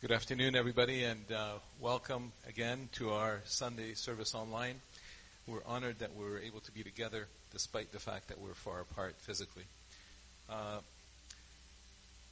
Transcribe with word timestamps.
Good 0.00 0.12
afternoon, 0.12 0.56
everybody, 0.56 1.04
and 1.04 1.30
uh, 1.30 1.52
welcome 1.78 2.32
again 2.48 2.88
to 2.92 3.10
our 3.10 3.42
Sunday 3.44 3.92
service 3.92 4.34
online. 4.34 4.80
We're 5.46 5.62
honored 5.66 5.98
that 5.98 6.16
we're 6.16 6.38
able 6.38 6.60
to 6.60 6.72
be 6.72 6.82
together 6.82 7.28
despite 7.52 7.92
the 7.92 7.98
fact 7.98 8.28
that 8.28 8.40
we're 8.40 8.54
far 8.54 8.80
apart 8.80 9.16
physically. 9.18 9.64
Uh, 10.48 10.78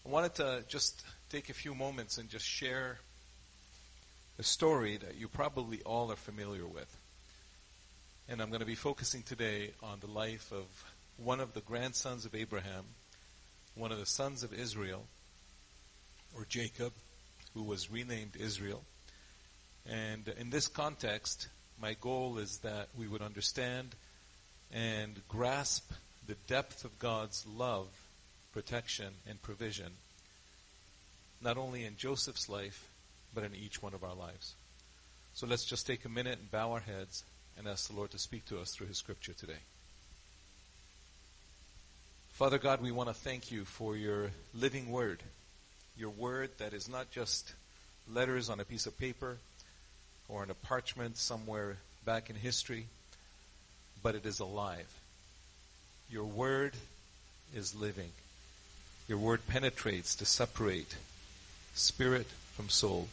I 0.06 0.08
wanted 0.08 0.34
to 0.36 0.64
just 0.66 1.04
take 1.28 1.50
a 1.50 1.52
few 1.52 1.74
moments 1.74 2.16
and 2.16 2.30
just 2.30 2.46
share 2.46 2.96
a 4.38 4.42
story 4.42 4.96
that 4.96 5.16
you 5.16 5.28
probably 5.28 5.82
all 5.82 6.10
are 6.10 6.16
familiar 6.16 6.66
with. 6.66 6.96
And 8.30 8.40
I'm 8.40 8.48
going 8.48 8.60
to 8.60 8.66
be 8.66 8.76
focusing 8.76 9.22
today 9.22 9.72
on 9.82 10.00
the 10.00 10.10
life 10.10 10.50
of 10.52 10.64
one 11.18 11.38
of 11.38 11.52
the 11.52 11.60
grandsons 11.60 12.24
of 12.24 12.34
Abraham, 12.34 12.86
one 13.74 13.92
of 13.92 13.98
the 13.98 14.06
sons 14.06 14.42
of 14.42 14.54
Israel, 14.54 15.04
or 16.34 16.46
Jacob 16.48 16.94
who 17.58 17.64
was 17.64 17.90
renamed 17.90 18.36
Israel. 18.38 18.84
And 19.90 20.28
in 20.38 20.50
this 20.50 20.68
context, 20.68 21.48
my 21.82 21.96
goal 22.00 22.38
is 22.38 22.58
that 22.58 22.86
we 22.96 23.08
would 23.08 23.20
understand 23.20 23.96
and 24.72 25.20
grasp 25.28 25.90
the 26.28 26.36
depth 26.46 26.84
of 26.84 26.96
God's 27.00 27.44
love, 27.56 27.88
protection, 28.52 29.08
and 29.28 29.42
provision, 29.42 29.90
not 31.42 31.58
only 31.58 31.84
in 31.84 31.96
Joseph's 31.96 32.48
life, 32.48 32.86
but 33.34 33.42
in 33.42 33.56
each 33.56 33.82
one 33.82 33.92
of 33.92 34.04
our 34.04 34.14
lives. 34.14 34.54
So 35.34 35.48
let's 35.48 35.64
just 35.64 35.84
take 35.84 36.04
a 36.04 36.08
minute 36.08 36.38
and 36.38 36.48
bow 36.52 36.70
our 36.70 36.80
heads 36.80 37.24
and 37.58 37.66
ask 37.66 37.88
the 37.88 37.96
Lord 37.96 38.12
to 38.12 38.20
speak 38.20 38.46
to 38.46 38.60
us 38.60 38.70
through 38.70 38.86
His 38.86 38.98
scripture 38.98 39.32
today. 39.32 39.62
Father 42.34 42.58
God, 42.58 42.80
we 42.80 42.92
want 42.92 43.08
to 43.08 43.14
thank 43.14 43.50
you 43.50 43.64
for 43.64 43.96
your 43.96 44.30
living 44.54 44.92
word 44.92 45.24
your 45.98 46.10
word 46.10 46.50
that 46.58 46.72
is 46.72 46.88
not 46.88 47.10
just 47.10 47.52
letters 48.12 48.48
on 48.48 48.60
a 48.60 48.64
piece 48.64 48.86
of 48.86 48.98
paper 48.98 49.36
or 50.28 50.42
on 50.42 50.50
a 50.50 50.54
parchment 50.54 51.16
somewhere 51.16 51.76
back 52.04 52.30
in 52.30 52.36
history, 52.36 52.86
but 54.02 54.14
it 54.14 54.24
is 54.24 54.38
alive. 54.38 54.86
Your 56.10 56.24
word 56.24 56.74
is 57.54 57.74
living. 57.74 58.10
Your 59.08 59.18
word 59.18 59.40
penetrates 59.48 60.14
to 60.16 60.24
separate 60.24 60.94
spirit 61.74 62.26
from 62.54 62.68
soul. 62.68 63.08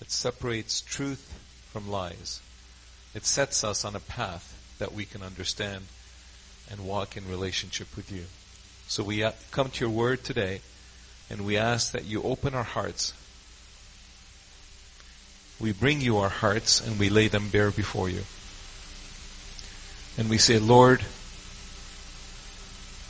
It 0.00 0.10
separates 0.10 0.80
truth 0.80 1.38
from 1.72 1.90
lies. 1.90 2.40
It 3.14 3.24
sets 3.26 3.64
us 3.64 3.84
on 3.84 3.96
a 3.96 4.00
path 4.00 4.76
that 4.78 4.92
we 4.92 5.04
can 5.04 5.22
understand 5.22 5.84
and 6.70 6.86
walk 6.86 7.16
in 7.16 7.28
relationship 7.28 7.88
with 7.96 8.12
you. 8.12 8.24
So 8.86 9.02
we 9.02 9.24
uh, 9.24 9.32
come 9.50 9.70
to 9.70 9.80
your 9.80 9.90
word 9.90 10.22
today 10.22 10.60
and 11.30 11.44
we 11.44 11.56
ask 11.56 11.92
that 11.92 12.04
you 12.04 12.22
open 12.22 12.54
our 12.54 12.64
hearts. 12.64 13.12
We 15.60 15.72
bring 15.72 16.00
you 16.00 16.18
our 16.18 16.28
hearts 16.28 16.80
and 16.80 16.98
we 16.98 17.08
lay 17.08 17.28
them 17.28 17.48
bare 17.48 17.70
before 17.70 18.08
you. 18.08 18.24
And 20.16 20.28
we 20.30 20.38
say, 20.38 20.58
Lord, 20.58 21.00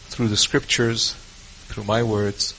through 0.09 0.29
the 0.29 0.37
scriptures, 0.37 1.15
through 1.69 1.85
my 1.85 2.03
words, 2.03 2.55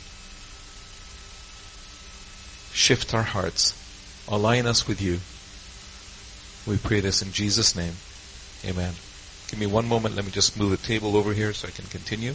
shift 2.74 3.14
our 3.14 3.24
hearts, 3.24 3.74
align 4.28 4.66
us 4.66 4.88
with 4.88 5.02
you. 5.02 5.20
We 6.70 6.78
pray 6.78 7.00
this 7.00 7.22
in 7.22 7.32
Jesus' 7.32 7.76
name. 7.76 7.94
Amen. 8.66 8.94
Give 9.50 9.60
me 9.60 9.68
one 9.68 9.88
moment. 9.88 10.16
Let 10.16 10.26
me 10.26 10.32
just 10.32 10.60
move 10.60 10.72
the 10.72 10.78
table 10.78 11.16
over 11.16 11.34
here 11.34 11.54
so 11.54 11.68
I 11.68 11.72
can 11.72 11.86
continue. 11.86 12.34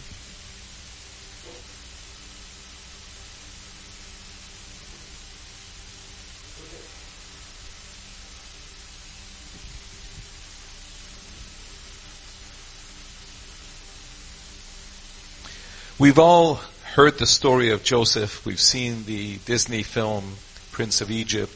We've 16.00 16.19
all 16.19 16.55
heard 16.94 17.19
the 17.19 17.27
story 17.27 17.72
of 17.72 17.84
Joseph. 17.84 18.47
We've 18.47 18.59
seen 18.59 19.05
the 19.05 19.37
Disney 19.44 19.83
film 19.83 20.37
Prince 20.72 21.03
of 21.03 21.11
Egypt. 21.11 21.53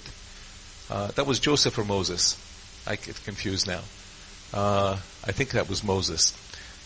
Uh, 0.90 1.06
that 1.12 1.26
was 1.26 1.40
Joseph 1.40 1.78
or 1.78 1.84
Moses. 1.86 2.36
I 2.86 2.96
get 2.96 3.24
confused 3.24 3.66
now. 3.66 3.80
Uh, 4.52 4.98
I 5.24 5.32
think 5.32 5.52
that 5.52 5.70
was 5.70 5.82
Moses. 5.82 6.36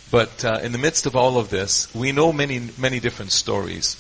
But 0.09 0.45
uh, 0.45 0.61
in 0.63 0.71
the 0.71 0.79
midst 0.79 1.07
of 1.07 1.17
all 1.17 1.37
of 1.37 1.51
this, 1.51 1.93
we 1.93 2.13
know 2.13 2.33
many, 2.33 2.61
many 2.79 3.01
different 3.01 3.33
stories 3.33 3.97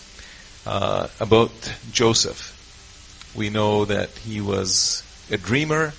uh, 0.64 1.08
about 1.18 1.50
Joseph. 1.90 3.34
We 3.36 3.50
know 3.50 3.86
that 3.86 4.10
he 4.10 4.40
was 4.40 5.02
a 5.32 5.36
dreamer. 5.36 5.94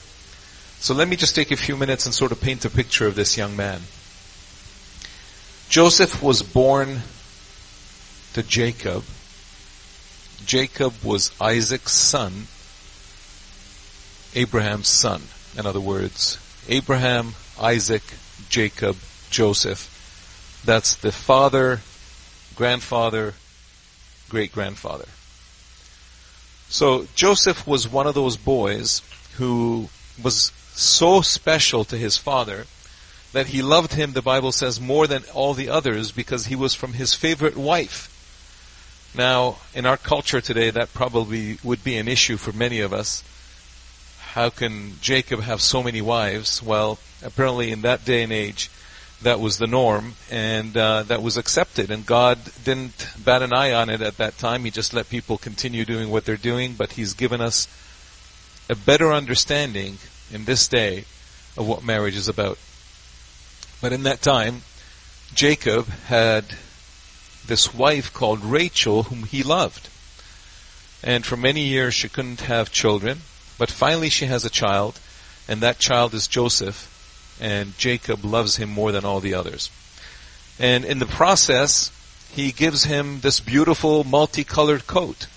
So 0.79 0.93
let 0.93 1.09
me 1.09 1.17
just 1.17 1.35
take 1.35 1.51
a 1.51 1.57
few 1.57 1.75
minutes 1.75 2.05
and 2.05 2.15
sort 2.15 2.31
of 2.31 2.39
paint 2.39 2.63
a 2.63 2.69
picture 2.69 3.05
of 3.05 3.15
this 3.15 3.35
young 3.35 3.57
man. 3.57 3.81
Joseph 5.67 6.23
was 6.23 6.41
born 6.41 7.01
to 8.33 8.43
Jacob. 8.43 9.03
Jacob 10.45 10.93
was 11.03 11.31
Isaac's 11.41 11.93
son, 11.93 12.47
Abraham's 14.35 14.87
son. 14.87 15.23
In 15.57 15.65
other 15.65 15.79
words, 15.79 16.37
Abraham, 16.67 17.33
Isaac, 17.59 18.03
Jacob, 18.49 18.95
Joseph. 19.29 20.61
That's 20.65 20.95
the 20.95 21.11
father, 21.11 21.81
grandfather, 22.55 23.33
great 24.29 24.51
grandfather. 24.51 25.07
So 26.69 27.07
Joseph 27.15 27.65
was 27.65 27.87
one 27.87 28.07
of 28.07 28.13
those 28.13 28.37
boys 28.37 29.01
who 29.37 29.89
was 30.21 30.51
so 30.73 31.21
special 31.21 31.83
to 31.85 31.97
his 31.97 32.17
father 32.17 32.65
that 33.33 33.47
he 33.47 33.61
loved 33.61 33.93
him, 33.93 34.13
the 34.13 34.21
Bible 34.21 34.51
says, 34.51 34.79
more 34.79 35.07
than 35.07 35.23
all 35.33 35.53
the 35.53 35.69
others 35.69 36.11
because 36.11 36.45
he 36.45 36.55
was 36.55 36.73
from 36.73 36.93
his 36.93 37.13
favorite 37.13 37.57
wife. 37.57 38.15
Now, 39.15 39.57
in 39.73 39.85
our 39.85 39.97
culture 39.97 40.41
today, 40.41 40.69
that 40.69 40.93
probably 40.93 41.57
would 41.63 41.83
be 41.83 41.97
an 41.97 42.07
issue 42.07 42.37
for 42.37 42.51
many 42.51 42.79
of 42.79 42.93
us. 42.93 43.23
How 44.33 44.49
can 44.49 44.93
Jacob 45.01 45.41
have 45.41 45.61
so 45.61 45.81
many 45.81 46.01
wives? 46.01 46.61
Well, 46.61 46.99
apparently 47.23 47.71
in 47.71 47.81
that 47.81 48.05
day 48.05 48.21
and 48.21 48.31
age, 48.31 48.69
that 49.21 49.39
was 49.39 49.57
the 49.57 49.67
norm, 49.67 50.13
and 50.31 50.77
uh, 50.77 51.03
that 51.03 51.21
was 51.21 51.35
accepted. 51.35 51.91
And 51.91 52.05
God 52.05 52.39
didn't 52.63 53.07
bat 53.17 53.41
an 53.41 53.51
eye 53.51 53.73
on 53.73 53.89
it 53.89 54.01
at 54.01 54.17
that 54.17 54.37
time. 54.37 54.63
He 54.63 54.71
just 54.71 54.93
let 54.93 55.09
people 55.09 55.37
continue 55.37 55.83
doing 55.83 56.09
what 56.09 56.25
they're 56.25 56.37
doing. 56.37 56.75
But 56.75 56.93
He's 56.93 57.13
given 57.13 57.41
us 57.41 57.67
a 58.69 58.75
better 58.75 59.11
understanding 59.11 59.97
in 60.31 60.45
this 60.45 60.67
day 60.67 61.05
of 61.57 61.67
what 61.67 61.83
marriage 61.83 62.15
is 62.15 62.27
about. 62.27 62.59
But 63.81 63.91
in 63.91 64.03
that 64.03 64.21
time, 64.21 64.61
Jacob 65.33 65.87
had 65.87 66.45
this 67.45 67.73
wife 67.73 68.13
called 68.13 68.43
Rachel 68.43 69.03
whom 69.03 69.23
he 69.23 69.43
loved. 69.43 69.89
And 71.03 71.25
for 71.25 71.37
many 71.37 71.61
years 71.61 71.93
she 71.93 72.09
couldn't 72.09 72.41
have 72.41 72.71
children, 72.71 73.19
but 73.57 73.71
finally 73.71 74.09
she 74.09 74.25
has 74.25 74.45
a 74.45 74.49
child, 74.49 74.99
and 75.47 75.61
that 75.61 75.79
child 75.79 76.13
is 76.13 76.27
Joseph, 76.27 77.37
and 77.41 77.77
Jacob 77.77 78.23
loves 78.23 78.57
him 78.57 78.69
more 78.69 78.91
than 78.91 79.05
all 79.05 79.19
the 79.19 79.33
others. 79.33 79.69
And 80.59 80.83
in 80.83 80.99
the 80.99 81.05
process, 81.05 81.91
he 82.33 82.51
gives 82.51 82.83
him 82.83 83.21
this 83.21 83.39
beautiful 83.39 84.03
multicolored 84.03 84.87
coat. 84.87 85.27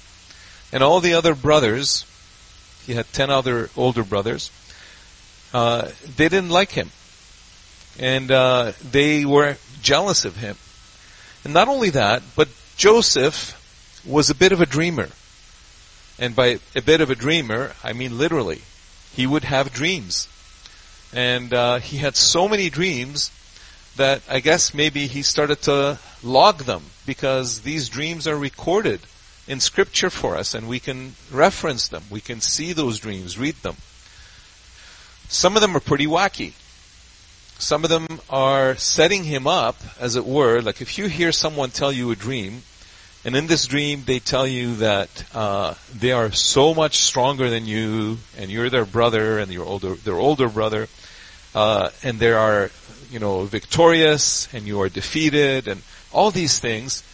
And 0.73 0.83
all 0.83 1.01
the 1.01 1.15
other 1.15 1.35
brothers, 1.35 2.05
he 2.85 2.95
had 2.95 3.13
ten 3.13 3.31
other 3.31 3.71
older 3.77 4.03
brothers, 4.03 4.51
uh, 5.55 5.91
they 6.17 6.29
didn't 6.29 6.51
like 6.51 6.73
him. 6.73 6.91
And 7.99 8.31
uh, 8.31 8.73
they 8.91 9.25
were 9.25 9.57
jealous 9.83 10.25
of 10.25 10.37
him. 10.37 10.57
And 11.45 11.53
not 11.53 11.69
only 11.69 11.91
that, 11.91 12.23
but 12.37 12.49
Joseph 12.77 13.59
was 14.05 14.31
a 14.31 14.35
bit 14.35 14.53
of 14.53 14.61
a 14.61 14.67
dreamer. 14.67 15.09
And 16.19 16.37
by 16.37 16.61
a 16.75 16.83
bit 16.83 17.01
of 17.01 17.11
a 17.11 17.15
dreamer, 17.15 17.73
I 17.83 17.93
mean 17.93 18.19
literally. 18.19 18.63
He 19.15 19.27
would 19.27 19.45
have 19.45 19.73
dreams. 19.73 20.29
And 21.13 21.53
uh, 21.53 21.79
he 21.79 21.99
had 21.99 22.17
so 22.17 22.49
many 22.49 22.71
dreams 22.71 23.31
that 23.97 24.23
I 24.29 24.41
guess 24.41 24.73
maybe 24.73 25.07
he 25.07 25.23
started 25.23 25.63
to 25.63 25.99
log 26.23 26.59
them 26.59 26.85
because 27.05 27.61
these 27.61 27.89
dreams 27.89 28.27
are 28.27 28.37
recorded 28.37 29.01
in 29.47 29.61
scripture 29.61 30.11
for 30.11 30.37
us 30.37 30.55
and 30.55 30.69
we 30.69 30.81
can 30.81 31.15
reference 31.31 31.89
them. 31.89 32.05
We 32.11 32.21
can 32.21 32.41
see 32.41 32.73
those 32.73 33.01
dreams, 33.01 33.39
read 33.39 33.57
them. 33.57 33.77
Some 35.29 35.57
of 35.57 35.63
them 35.63 35.77
are 35.77 35.81
pretty 35.81 36.07
wacky. 36.07 36.53
Some 37.63 37.85
of 37.85 37.91
them 37.91 38.21
are 38.29 38.75
setting 38.75 39.23
him 39.23 39.47
up, 39.47 39.77
as 40.01 40.17
it 40.17 40.27
were. 40.27 40.61
Like 40.61 40.83
if 40.83 40.99
you 40.99 41.07
hear 41.07 41.31
someone 41.31 41.71
tell 41.71 41.93
you 41.93 42.11
a 42.11 42.17
dream, 42.17 42.63
and 43.25 43.37
in 43.37 43.47
this 43.47 43.67
dream 43.67 44.03
they 44.05 44.19
tell 44.19 44.49
you 44.49 44.75
that 44.77 45.25
uh, 45.33 45.75
they 45.95 46.11
are 46.11 46.33
so 46.33 46.75
much 46.75 46.99
stronger 46.99 47.49
than 47.49 47.65
you, 47.65 48.19
and 48.37 48.51
you're 48.51 48.69
their 48.69 48.85
brother, 48.85 49.39
and 49.39 49.53
you're 49.53 49.65
older, 49.65 49.95
their 49.95 50.17
older 50.17 50.49
brother, 50.49 50.89
uh, 51.55 51.91
and 52.03 52.19
they 52.19 52.33
are, 52.33 52.73
you 53.13 53.21
know, 53.21 53.45
victorious, 53.45 54.53
and 54.53 54.67
you 54.67 54.81
are 54.81 54.89
defeated, 54.89 55.69
and 55.69 55.83
all 56.13 56.33
these 56.33 56.59
things. 56.59 57.05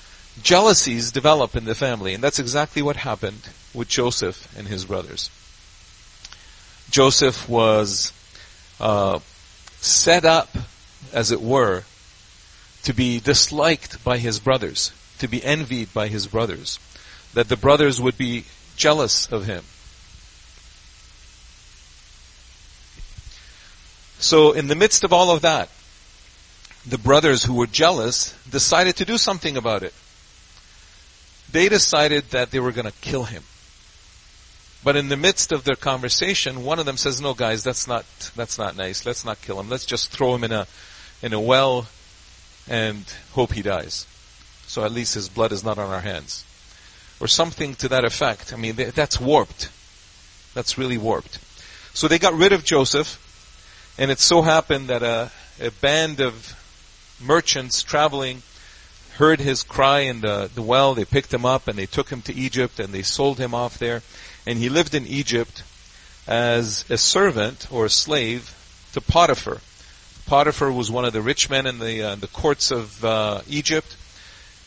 jealousies 0.42 1.12
develop 1.12 1.56
in 1.56 1.66
the 1.66 1.74
family, 1.74 2.14
and 2.14 2.24
that's 2.24 2.38
exactly 2.38 2.80
what 2.80 2.96
happened 2.96 3.42
with 3.74 3.88
Joseph 3.88 4.48
and 4.56 4.66
his 4.66 4.86
brothers. 4.86 5.30
Joseph 6.90 7.48
was 7.50 8.12
uh, 8.80 9.18
set 9.80 10.24
up, 10.24 10.48
as 11.12 11.30
it 11.30 11.40
were, 11.40 11.84
to 12.84 12.92
be 12.92 13.20
disliked 13.20 14.02
by 14.04 14.18
his 14.18 14.40
brothers, 14.40 14.92
to 15.18 15.28
be 15.28 15.44
envied 15.44 15.92
by 15.92 16.08
his 16.08 16.26
brothers, 16.26 16.78
that 17.34 17.48
the 17.48 17.56
brothers 17.56 18.00
would 18.00 18.16
be 18.16 18.44
jealous 18.76 19.30
of 19.30 19.46
him. 19.46 19.64
So 24.18 24.52
in 24.52 24.66
the 24.66 24.74
midst 24.74 25.04
of 25.04 25.12
all 25.12 25.30
of 25.30 25.42
that, 25.42 25.68
the 26.86 26.98
brothers 26.98 27.44
who 27.44 27.54
were 27.54 27.66
jealous 27.66 28.34
decided 28.50 28.96
to 28.96 29.04
do 29.04 29.18
something 29.18 29.56
about 29.56 29.82
it. 29.82 29.94
They 31.50 31.68
decided 31.68 32.30
that 32.30 32.50
they 32.50 32.60
were 32.60 32.72
going 32.72 32.86
to 32.86 32.98
kill 33.00 33.24
him. 33.24 33.42
But 34.84 34.96
in 34.96 35.08
the 35.08 35.16
midst 35.16 35.52
of 35.52 35.64
their 35.64 35.76
conversation, 35.76 36.64
one 36.64 36.78
of 36.78 36.86
them 36.86 36.96
says, 36.96 37.20
"No, 37.20 37.34
guys, 37.34 37.64
that's 37.64 37.86
not 37.86 38.04
that's 38.36 38.58
not 38.58 38.76
nice. 38.76 39.04
Let's 39.04 39.24
not 39.24 39.42
kill 39.42 39.58
him. 39.58 39.68
Let's 39.68 39.86
just 39.86 40.10
throw 40.10 40.34
him 40.34 40.44
in 40.44 40.52
a 40.52 40.66
in 41.22 41.32
a 41.32 41.40
well 41.40 41.88
and 42.68 43.04
hope 43.32 43.52
he 43.52 43.62
dies. 43.62 44.06
So 44.66 44.84
at 44.84 44.92
least 44.92 45.14
his 45.14 45.28
blood 45.28 45.52
is 45.52 45.64
not 45.64 45.78
on 45.78 45.90
our 45.90 46.00
hands." 46.00 46.44
Or 47.20 47.26
something 47.26 47.74
to 47.76 47.88
that 47.88 48.04
effect. 48.04 48.52
I 48.52 48.56
mean, 48.56 48.76
that's 48.76 49.20
warped. 49.20 49.70
That's 50.54 50.78
really 50.78 50.98
warped. 50.98 51.40
So 51.92 52.06
they 52.06 52.20
got 52.20 52.34
rid 52.34 52.52
of 52.52 52.64
Joseph, 52.64 53.18
and 53.98 54.12
it 54.12 54.20
so 54.20 54.42
happened 54.42 54.86
that 54.86 55.02
a, 55.02 55.32
a 55.60 55.72
band 55.72 56.20
of 56.20 56.54
merchants 57.20 57.82
traveling 57.82 58.42
heard 59.16 59.40
his 59.40 59.64
cry 59.64 60.00
in 60.00 60.20
the, 60.20 60.48
the 60.54 60.62
well. 60.62 60.94
They 60.94 61.04
picked 61.04 61.34
him 61.34 61.44
up 61.44 61.66
and 61.66 61.76
they 61.76 61.86
took 61.86 62.08
him 62.08 62.22
to 62.22 62.34
Egypt 62.34 62.78
and 62.78 62.94
they 62.94 63.02
sold 63.02 63.38
him 63.38 63.52
off 63.52 63.78
there. 63.78 64.02
And 64.48 64.58
he 64.58 64.70
lived 64.70 64.94
in 64.94 65.06
Egypt 65.06 65.62
as 66.26 66.86
a 66.88 66.96
servant 66.96 67.68
or 67.70 67.84
a 67.84 67.90
slave 67.90 68.54
to 68.94 69.00
Potiphar. 69.02 69.58
Potiphar 70.24 70.72
was 70.72 70.90
one 70.90 71.04
of 71.04 71.12
the 71.12 71.20
rich 71.20 71.50
men 71.50 71.66
in 71.66 71.78
the, 71.78 72.02
uh, 72.02 72.14
the 72.14 72.28
courts 72.28 72.70
of 72.70 73.04
uh, 73.04 73.42
Egypt. 73.46 73.94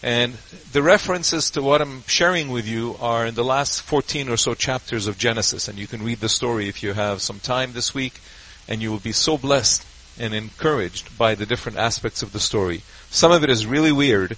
And 0.04 0.36
the 0.72 0.84
references 0.84 1.50
to 1.52 1.64
what 1.64 1.82
I'm 1.82 2.04
sharing 2.06 2.50
with 2.50 2.68
you 2.68 2.96
are 3.02 3.26
in 3.26 3.34
the 3.34 3.44
last 3.44 3.82
14 3.82 4.30
or 4.30 4.38
so 4.38 4.54
chapters 4.54 5.08
of 5.08 5.18
Genesis. 5.18 5.68
And 5.68 5.80
you 5.80 5.88
can 5.88 6.04
read 6.04 6.20
the 6.20 6.30
story 6.30 6.70
if 6.70 6.84
you 6.84 6.94
have 6.94 7.20
some 7.20 7.40
time 7.40 7.74
this 7.74 7.92
week. 7.92 8.22
And 8.68 8.84
you 8.84 8.92
will 8.92 9.00
be 9.00 9.14
so 9.14 9.36
blessed 9.36 9.84
and 10.20 10.36
encouraged 10.36 11.18
by 11.18 11.34
the 11.34 11.48
different 11.48 11.80
aspects 11.80 12.22
of 12.22 12.34
the 12.34 12.40
story. 12.40 12.84
Some 13.10 13.32
of 13.32 13.44
it 13.44 13.50
is 13.50 13.66
really 13.66 13.92
weird 13.92 14.38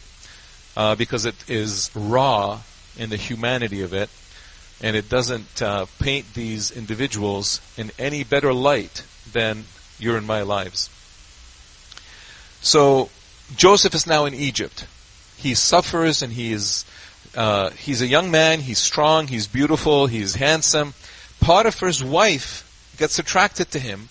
uh, 0.78 0.96
because 0.96 1.26
it 1.26 1.36
is 1.50 1.92
raw 1.94 2.62
in 2.98 3.10
the 3.10 3.18
humanity 3.18 3.82
of 3.82 3.94
it, 3.94 4.10
and 4.82 4.96
it 4.96 5.10
doesn't 5.10 5.62
uh, 5.62 5.86
paint 6.00 6.34
these 6.34 6.72
individuals 6.72 7.62
in 7.78 7.92
any 7.98 8.24
better 8.24 8.54
light 8.54 9.04
than 9.32 9.66
your 10.00 10.18
and 10.18 10.28
my 10.28 10.42
lives. 10.42 10.90
So 12.62 13.10
Joseph 13.56 13.96
is 13.96 14.08
now 14.08 14.26
in 14.26 14.34
Egypt. 14.34 14.86
He 15.38 15.56
suffers, 15.56 16.22
and 16.22 16.34
he 16.34 16.54
is 16.54 16.86
uh, 17.36 17.72
he's 17.72 18.02
a 18.02 18.08
young 18.08 18.32
man. 18.32 18.60
He's 18.60 18.80
strong. 18.80 19.28
He's 19.28 19.48
beautiful. 19.48 20.08
He's 20.08 20.36
handsome. 20.36 20.94
Potiphar's 21.40 22.04
wife 22.04 22.70
gets 22.98 23.20
attracted 23.20 23.72
to 23.72 23.80
him 23.80 24.10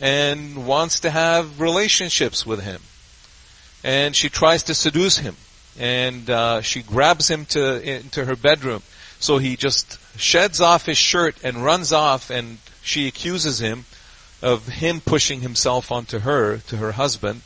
and 0.00 0.66
wants 0.66 1.00
to 1.00 1.10
have 1.10 1.60
relationships 1.60 2.46
with 2.46 2.62
him. 2.62 2.80
And 3.82 4.14
she 4.14 4.28
tries 4.28 4.62
to 4.64 4.74
seduce 4.74 5.18
him. 5.18 5.36
And 5.78 6.30
uh, 6.30 6.62
she 6.62 6.82
grabs 6.82 7.28
him 7.28 7.44
to 7.46 7.82
into 7.82 8.24
her 8.24 8.36
bedroom. 8.36 8.82
So 9.24 9.38
he 9.38 9.56
just 9.56 9.98
sheds 10.20 10.60
off 10.60 10.84
his 10.84 10.98
shirt 10.98 11.36
and 11.42 11.64
runs 11.64 11.94
off 11.94 12.28
and 12.28 12.58
she 12.82 13.08
accuses 13.08 13.58
him 13.58 13.86
of 14.42 14.68
him 14.68 15.00
pushing 15.00 15.40
himself 15.40 15.90
onto 15.90 16.18
her, 16.18 16.58
to 16.58 16.76
her 16.76 16.92
husband, 16.92 17.40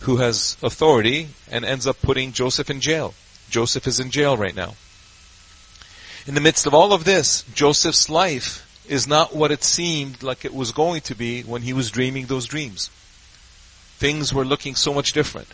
who 0.00 0.16
has 0.16 0.56
authority, 0.62 1.28
and 1.50 1.66
ends 1.66 1.86
up 1.86 2.00
putting 2.00 2.32
Joseph 2.32 2.70
in 2.70 2.80
jail. 2.80 3.12
Joseph 3.50 3.86
is 3.86 4.00
in 4.00 4.10
jail 4.10 4.38
right 4.38 4.56
now. 4.56 4.76
In 6.26 6.34
the 6.34 6.40
midst 6.40 6.66
of 6.66 6.72
all 6.72 6.94
of 6.94 7.04
this, 7.04 7.42
Joseph's 7.54 8.08
life 8.08 8.64
is 8.88 9.06
not 9.06 9.36
what 9.36 9.52
it 9.52 9.62
seemed 9.62 10.22
like 10.22 10.46
it 10.46 10.54
was 10.54 10.72
going 10.72 11.02
to 11.02 11.14
be 11.14 11.42
when 11.42 11.60
he 11.60 11.74
was 11.74 11.90
dreaming 11.90 12.24
those 12.24 12.46
dreams. 12.46 12.88
Things 13.98 14.32
were 14.32 14.46
looking 14.46 14.76
so 14.76 14.94
much 14.94 15.12
different. 15.12 15.48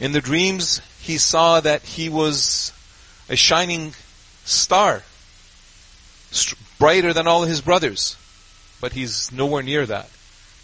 In 0.00 0.12
the 0.12 0.22
dreams, 0.22 0.80
he 1.02 1.18
saw 1.18 1.60
that 1.60 1.82
he 1.82 2.08
was 2.08 2.72
a 3.28 3.36
shining 3.36 3.92
star, 4.44 5.02
brighter 6.78 7.12
than 7.12 7.26
all 7.26 7.42
his 7.42 7.60
brothers, 7.60 8.16
but 8.80 8.92
he's 8.92 9.32
nowhere 9.32 9.62
near 9.62 9.86
that. 9.86 10.08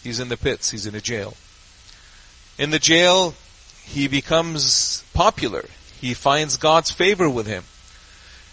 He's 0.03 0.21
in 0.21 0.29
the 0.29 0.37
pits, 0.37 0.71
he's 0.71 0.87
in 0.87 0.95
a 0.95 1.01
jail. 1.01 1.35
In 2.59 2.71
the 2.71 2.79
jail, 2.79 3.35
he 3.85 4.09
becomes 4.09 5.05
popular. 5.15 5.65
He 6.01 6.15
finds 6.15 6.57
God's 6.57 6.91
favor 6.91 7.29
with 7.29 7.47
him. 7.47 7.65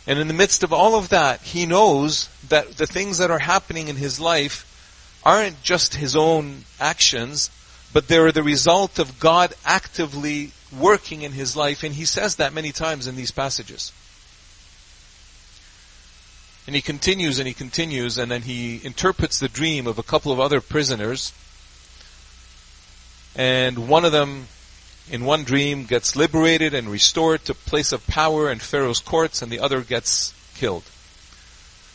And 0.06 0.20
in 0.20 0.28
the 0.28 0.34
midst 0.34 0.64
of 0.64 0.72
all 0.72 0.96
of 0.96 1.10
that, 1.10 1.42
he 1.42 1.66
knows 1.66 2.30
that 2.48 2.78
the 2.78 2.88
things 2.88 3.18
that 3.18 3.32
are 3.32 3.40
happening 3.40 3.90
in 3.90 3.98
his 3.98 4.20
life 4.20 4.64
aren't 5.26 5.62
just 5.62 5.96
his 5.96 6.16
own 6.16 6.64
actions, 6.80 7.50
but 7.92 8.08
they're 8.08 8.32
the 8.32 8.44
result 8.44 9.00
of 9.00 9.20
God 9.20 9.54
actively 9.66 10.52
working 10.78 11.24
in 11.24 11.34
his 11.34 11.58
life. 11.58 11.84
And 11.84 11.94
he 11.94 12.06
says 12.06 12.38
that 12.38 12.54
many 12.54 12.72
times 12.72 13.08
in 13.08 13.18
these 13.18 13.32
passages. 13.32 13.92
And 16.68 16.76
he 16.76 16.82
continues 16.82 17.40
and 17.40 17.48
he 17.48 17.54
continues 17.54 18.18
and 18.18 18.30
then 18.30 18.44
he 18.44 18.82
interprets 18.84 19.40
the 19.40 19.48
dream 19.48 19.88
of 19.88 19.98
a 19.98 20.04
couple 20.04 20.32
of 20.32 20.40
other 20.40 20.62
prisoners. 20.62 21.34
And 23.36 23.88
one 23.88 24.06
of 24.06 24.12
them 24.12 24.48
in 25.10 25.24
one 25.26 25.44
dream 25.44 25.86
gets 25.86 26.16
liberated 26.16 26.74
and 26.74 26.90
restored 26.90 27.46
to 27.46 27.54
place 27.54 27.92
of 27.92 28.06
power 28.08 28.52
in 28.52 28.60
Pharaoh's 28.60 29.00
courts, 29.00 29.42
and 29.42 29.52
the 29.52 29.60
other 29.60 29.82
gets 29.82 30.34
killed. 30.56 30.84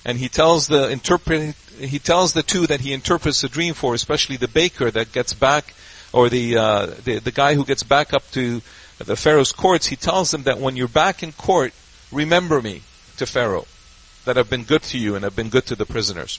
And 0.04 0.18
he 0.18 0.28
tells 0.28 0.68
the 0.68 0.88
interpret 0.88 1.54
he 1.78 1.98
tells 1.98 2.32
the 2.32 2.42
two 2.42 2.66
that 2.66 2.80
he 2.80 2.92
interprets 2.92 3.40
the 3.40 3.48
dream 3.48 3.74
for, 3.74 3.94
especially 3.94 4.36
the 4.36 4.48
baker 4.48 4.90
that 4.90 5.12
gets 5.12 5.32
back, 5.32 5.74
or 6.12 6.28
the 6.28 6.56
uh, 6.56 6.86
the, 7.04 7.18
the 7.18 7.30
guy 7.30 7.54
who 7.54 7.64
gets 7.64 7.82
back 7.82 8.12
up 8.12 8.28
to 8.32 8.62
the 8.98 9.16
Pharaoh's 9.16 9.52
courts. 9.52 9.86
He 9.86 9.96
tells 9.96 10.30
them 10.30 10.44
that 10.44 10.58
when 10.58 10.76
you're 10.76 10.88
back 10.88 11.22
in 11.22 11.32
court, 11.32 11.72
remember 12.10 12.60
me 12.60 12.82
to 13.18 13.26
Pharaoh, 13.26 13.66
that 14.24 14.38
I've 14.38 14.50
been 14.50 14.64
good 14.64 14.82
to 14.84 14.98
you 14.98 15.14
and 15.14 15.24
I've 15.24 15.36
been 15.36 15.48
good 15.48 15.66
to 15.66 15.76
the 15.76 15.86
prisoners. 15.86 16.38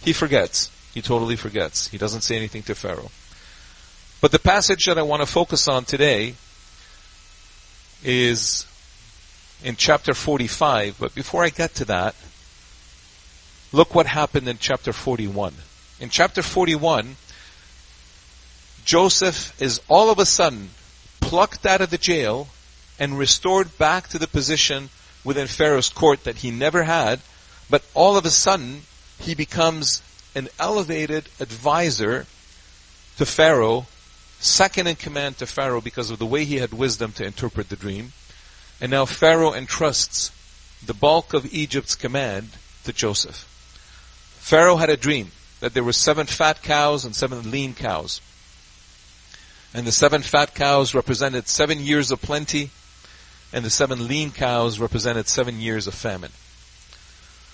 He 0.00 0.12
forgets. 0.12 0.70
He 0.94 1.02
totally 1.02 1.36
forgets. 1.36 1.88
He 1.88 1.98
doesn't 1.98 2.22
say 2.22 2.36
anything 2.36 2.62
to 2.64 2.74
Pharaoh. 2.74 3.10
But 4.20 4.32
the 4.32 4.38
passage 4.38 4.86
that 4.86 4.98
I 4.98 5.02
want 5.02 5.22
to 5.22 5.26
focus 5.26 5.68
on 5.68 5.84
today 5.84 6.34
is 8.04 8.66
in 9.62 9.76
chapter 9.76 10.14
45. 10.14 10.96
But 10.98 11.14
before 11.14 11.44
I 11.44 11.50
get 11.50 11.74
to 11.76 11.84
that, 11.86 12.14
look 13.72 13.94
what 13.94 14.06
happened 14.06 14.48
in 14.48 14.58
chapter 14.58 14.92
41. 14.92 15.54
In 16.00 16.10
chapter 16.10 16.42
41, 16.42 17.16
Joseph 18.84 19.60
is 19.60 19.80
all 19.88 20.10
of 20.10 20.18
a 20.18 20.26
sudden 20.26 20.70
plucked 21.20 21.66
out 21.66 21.80
of 21.80 21.90
the 21.90 21.98
jail 21.98 22.48
and 22.98 23.18
restored 23.18 23.76
back 23.78 24.08
to 24.08 24.18
the 24.18 24.26
position 24.26 24.88
within 25.24 25.46
Pharaoh's 25.46 25.88
court 25.88 26.24
that 26.24 26.36
he 26.36 26.50
never 26.50 26.84
had, 26.84 27.20
but 27.68 27.84
all 27.94 28.16
of 28.16 28.24
a 28.24 28.30
sudden 28.30 28.82
he 29.18 29.34
becomes 29.34 30.02
an 30.34 30.48
elevated 30.58 31.28
advisor 31.40 32.26
to 33.16 33.26
Pharaoh 33.26 33.86
second 34.40 34.86
in 34.86 34.96
command 34.96 35.38
to 35.38 35.46
Pharaoh 35.46 35.80
because 35.80 36.10
of 36.10 36.18
the 36.18 36.26
way 36.26 36.44
he 36.44 36.58
had 36.58 36.72
wisdom 36.72 37.12
to 37.12 37.24
interpret 37.24 37.68
the 37.68 37.76
dream. 37.76 38.12
And 38.80 38.90
now 38.90 39.04
Pharaoh 39.04 39.52
entrusts 39.52 40.30
the 40.84 40.94
bulk 40.94 41.34
of 41.34 41.52
Egypt's 41.52 41.96
command 41.96 42.50
to 42.84 42.92
Joseph. 42.92 43.46
Pharaoh 44.38 44.76
had 44.76 44.90
a 44.90 44.96
dream 44.96 45.32
that 45.60 45.74
there 45.74 45.82
were 45.82 45.92
seven 45.92 46.26
fat 46.26 46.62
cows 46.62 47.04
and 47.04 47.14
seven 47.14 47.50
lean 47.50 47.74
cows. 47.74 48.20
And 49.74 49.86
the 49.86 49.92
seven 49.92 50.22
fat 50.22 50.54
cows 50.54 50.94
represented 50.94 51.48
seven 51.48 51.80
years 51.80 52.10
of 52.10 52.22
plenty, 52.22 52.70
and 53.52 53.64
the 53.64 53.70
seven 53.70 54.06
lean 54.06 54.30
cows 54.30 54.78
represented 54.78 55.28
seven 55.28 55.60
years 55.60 55.86
of 55.86 55.94
famine. 55.94 56.32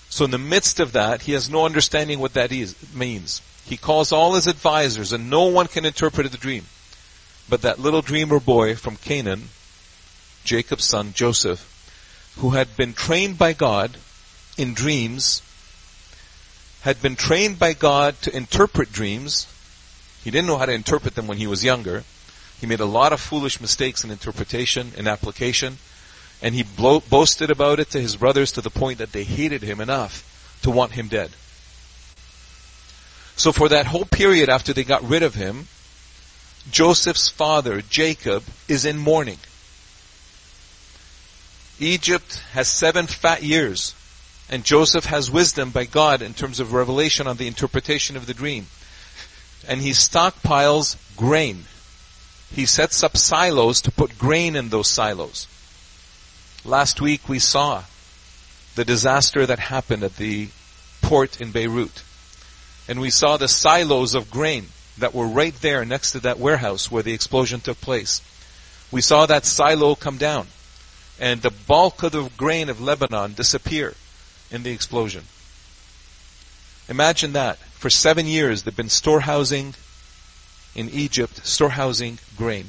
So 0.09 0.25
in 0.25 0.31
the 0.31 0.37
midst 0.37 0.79
of 0.79 0.93
that, 0.93 1.23
he 1.23 1.33
has 1.33 1.49
no 1.49 1.65
understanding 1.65 2.19
what 2.19 2.33
that 2.33 2.51
is, 2.51 2.75
means. 2.93 3.41
He 3.65 3.77
calls 3.77 4.11
all 4.11 4.35
his 4.35 4.47
advisors, 4.47 5.11
and 5.11 5.29
no 5.29 5.45
one 5.45 5.67
can 5.67 5.85
interpret 5.85 6.31
the 6.31 6.37
dream. 6.37 6.65
But 7.49 7.61
that 7.61 7.79
little 7.79 8.01
dreamer 8.01 8.39
boy 8.39 8.75
from 8.75 8.95
Canaan, 8.97 9.49
Jacob's 10.43 10.85
son 10.85 11.13
Joseph, 11.13 11.71
who 12.37 12.51
had 12.51 12.75
been 12.77 12.93
trained 12.93 13.37
by 13.37 13.53
God 13.53 13.97
in 14.57 14.73
dreams, 14.73 15.41
had 16.81 17.01
been 17.01 17.15
trained 17.15 17.57
by 17.57 17.73
God 17.73 18.21
to 18.21 18.35
interpret 18.35 18.91
dreams. 18.91 19.47
He 20.23 20.31
didn't 20.31 20.47
know 20.47 20.57
how 20.57 20.65
to 20.65 20.73
interpret 20.73 21.15
them 21.15 21.27
when 21.27 21.37
he 21.37 21.47
was 21.47 21.63
younger. 21.63 22.03
He 22.59 22.67
made 22.67 22.79
a 22.79 22.85
lot 22.85 23.13
of 23.13 23.19
foolish 23.19 23.59
mistakes 23.59 24.03
in 24.03 24.11
interpretation 24.11 24.91
and 24.97 25.07
application. 25.07 25.77
And 26.41 26.55
he 26.55 26.63
blo- 26.63 27.01
boasted 27.01 27.49
about 27.49 27.79
it 27.79 27.89
to 27.91 28.01
his 28.01 28.15
brothers 28.15 28.51
to 28.53 28.61
the 28.61 28.69
point 28.69 28.99
that 28.99 29.11
they 29.11 29.23
hated 29.23 29.61
him 29.61 29.81
enough 29.81 30.59
to 30.63 30.71
want 30.71 30.93
him 30.93 31.07
dead. 31.07 31.31
So 33.35 33.51
for 33.51 33.69
that 33.69 33.87
whole 33.87 34.05
period 34.05 34.49
after 34.49 34.73
they 34.73 34.83
got 34.83 35.03
rid 35.03 35.23
of 35.23 35.35
him, 35.35 35.67
Joseph's 36.71 37.29
father, 37.29 37.81
Jacob, 37.81 38.43
is 38.67 38.85
in 38.85 38.97
mourning. 38.97 39.37
Egypt 41.79 42.41
has 42.53 42.67
seven 42.67 43.05
fat 43.05 43.43
years, 43.43 43.93
and 44.49 44.63
Joseph 44.63 45.05
has 45.05 45.29
wisdom 45.29 45.71
by 45.71 45.85
God 45.85 46.21
in 46.21 46.33
terms 46.33 46.59
of 46.59 46.73
revelation 46.73 47.27
on 47.27 47.37
the 47.37 47.47
interpretation 47.47 48.15
of 48.15 48.25
the 48.25 48.33
dream. 48.33 48.67
And 49.67 49.81
he 49.81 49.91
stockpiles 49.91 50.95
grain. 51.17 51.65
He 52.51 52.65
sets 52.65 53.03
up 53.03 53.17
silos 53.17 53.81
to 53.81 53.91
put 53.91 54.17
grain 54.17 54.55
in 54.55 54.69
those 54.69 54.89
silos. 54.89 55.47
Last 56.63 57.01
week 57.01 57.27
we 57.27 57.39
saw 57.39 57.83
the 58.75 58.85
disaster 58.85 59.45
that 59.45 59.59
happened 59.59 60.03
at 60.03 60.17
the 60.17 60.49
port 61.01 61.39
in 61.39 61.51
Beirut. 61.51 62.03
And 62.87 62.99
we 62.99 63.09
saw 63.09 63.37
the 63.37 63.47
silos 63.47 64.15
of 64.15 64.31
grain 64.31 64.67
that 64.97 65.13
were 65.13 65.27
right 65.27 65.55
there 65.61 65.85
next 65.85 66.11
to 66.11 66.19
that 66.21 66.39
warehouse 66.39 66.91
where 66.91 67.03
the 67.03 67.13
explosion 67.13 67.59
took 67.59 67.81
place. 67.81 68.21
We 68.91 69.01
saw 69.01 69.25
that 69.25 69.45
silo 69.45 69.95
come 69.95 70.17
down 70.17 70.47
and 71.19 71.41
the 71.41 71.51
bulk 71.51 72.03
of 72.03 72.11
the 72.11 72.29
grain 72.37 72.69
of 72.69 72.81
Lebanon 72.81 73.33
disappear 73.33 73.93
in 74.51 74.63
the 74.63 74.71
explosion. 74.71 75.23
Imagine 76.89 77.33
that. 77.33 77.57
For 77.57 77.89
seven 77.89 78.25
years 78.25 78.63
they've 78.63 78.75
been 78.75 78.89
storehousing 78.89 79.75
in 80.75 80.89
Egypt, 80.89 81.45
storehousing 81.45 82.19
grain. 82.37 82.67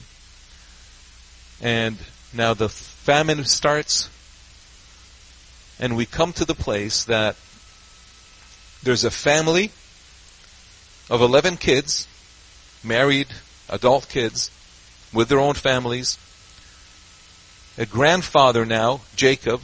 And 1.61 1.99
now 2.33 2.55
the 2.55 2.69
famine 2.69 3.45
starts 3.45 4.09
and 5.79 5.97
we 5.97 6.07
come 6.07 6.33
to 6.33 6.45
the 6.45 6.55
place 6.55 7.05
that 7.05 7.37
there's 8.83 9.05
a 9.05 9.11
family 9.11 9.71
of 11.11 11.21
11 11.21 11.59
kids, 11.59 12.09
married, 12.83 13.29
adult 13.69 14.09
kids, 14.09 14.51
with 15.13 15.29
their 15.29 15.39
own 15.39 15.55
families. 15.55 16.19
A 17.79 17.85
grandfather 17.85 18.65
now, 18.65 19.03
Jacob, 19.15 19.61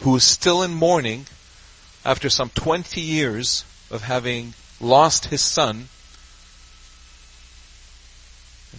who 0.00 0.16
is 0.16 0.24
still 0.24 0.62
in 0.62 0.74
mourning 0.74 1.26
after 2.04 2.28
some 2.28 2.50
20 2.50 3.00
years 3.00 3.64
of 3.90 4.02
having 4.02 4.54
lost 4.80 5.26
his 5.26 5.42
son. 5.42 5.88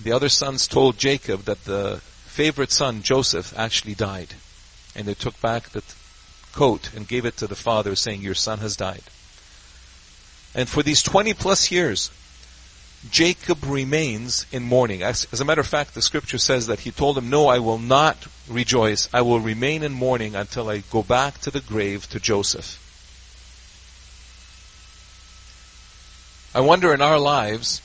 The 0.01 0.11
other 0.11 0.29
sons 0.29 0.67
told 0.67 0.97
Jacob 0.97 1.43
that 1.43 1.65
the 1.65 2.01
favorite 2.25 2.71
son, 2.71 3.03
Joseph, 3.03 3.53
actually 3.57 3.93
died. 3.93 4.35
And 4.95 5.07
they 5.07 5.13
took 5.13 5.39
back 5.41 5.69
the 5.69 5.83
coat 6.51 6.91
and 6.95 7.07
gave 7.07 7.25
it 7.25 7.37
to 7.37 7.47
the 7.47 7.55
father 7.55 7.95
saying, 7.95 8.21
your 8.21 8.35
son 8.35 8.59
has 8.59 8.75
died. 8.75 9.03
And 10.55 10.69
for 10.69 10.83
these 10.83 11.01
20 11.01 11.33
plus 11.33 11.71
years, 11.71 12.11
Jacob 13.09 13.63
remains 13.65 14.45
in 14.51 14.63
mourning. 14.63 15.03
As, 15.03 15.27
as, 15.31 15.41
a 15.41 15.45
matter 15.45 15.61
of 15.61 15.67
fact, 15.67 15.93
the 15.93 16.01
scripture 16.01 16.37
says 16.37 16.67
that 16.67 16.81
he 16.81 16.91
told 16.91 17.17
him, 17.17 17.29
no, 17.29 17.47
I 17.47 17.59
will 17.59 17.79
not 17.79 18.27
rejoice. 18.47 19.09
I 19.13 19.21
will 19.21 19.39
remain 19.39 19.83
in 19.83 19.93
mourning 19.93 20.35
until 20.35 20.69
I 20.69 20.79
go 20.79 21.03
back 21.03 21.39
to 21.39 21.51
the 21.51 21.59
grave 21.59 22.07
to 22.09 22.19
Joseph. 22.19 22.79
I 26.55 26.61
wonder 26.61 26.93
in 26.93 27.01
our 27.01 27.19
lives 27.19 27.81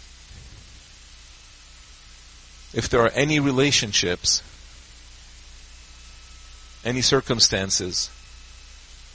if 2.73 2.89
there 2.89 3.01
are 3.01 3.11
any 3.15 3.41
relationships, 3.41 4.43
any 6.85 7.01
circumstances 7.01 8.11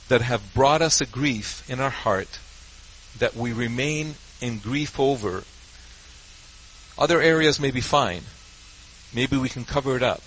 that 0.09 0.21
have 0.21 0.53
brought 0.53 0.81
us 0.81 1.01
a 1.01 1.05
grief 1.05 1.67
in 1.69 1.79
our 1.79 1.89
heart 1.89 2.39
that 3.19 3.35
we 3.35 3.53
remain 3.53 4.15
in 4.41 4.59
grief 4.59 4.99
over. 4.99 5.43
Other 6.97 7.21
areas 7.21 7.59
may 7.59 7.71
be 7.71 7.81
fine. 7.81 8.23
Maybe 9.13 9.37
we 9.37 9.49
can 9.49 9.65
cover 9.65 9.95
it 9.95 10.03
up. 10.03 10.21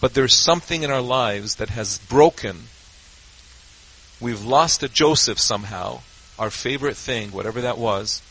But 0.00 0.14
there's 0.14 0.34
something 0.34 0.82
in 0.82 0.90
our 0.90 1.00
lives 1.00 1.56
that 1.56 1.70
has 1.70 1.98
broken. 1.98 2.64
We've 4.20 4.44
lost 4.44 4.82
a 4.82 4.88
Joseph 4.88 5.38
somehow, 5.38 6.00
our 6.38 6.50
favorite 6.50 6.96
thing, 6.96 7.32
whatever 7.32 7.60
that 7.62 7.78
was, 7.78 8.22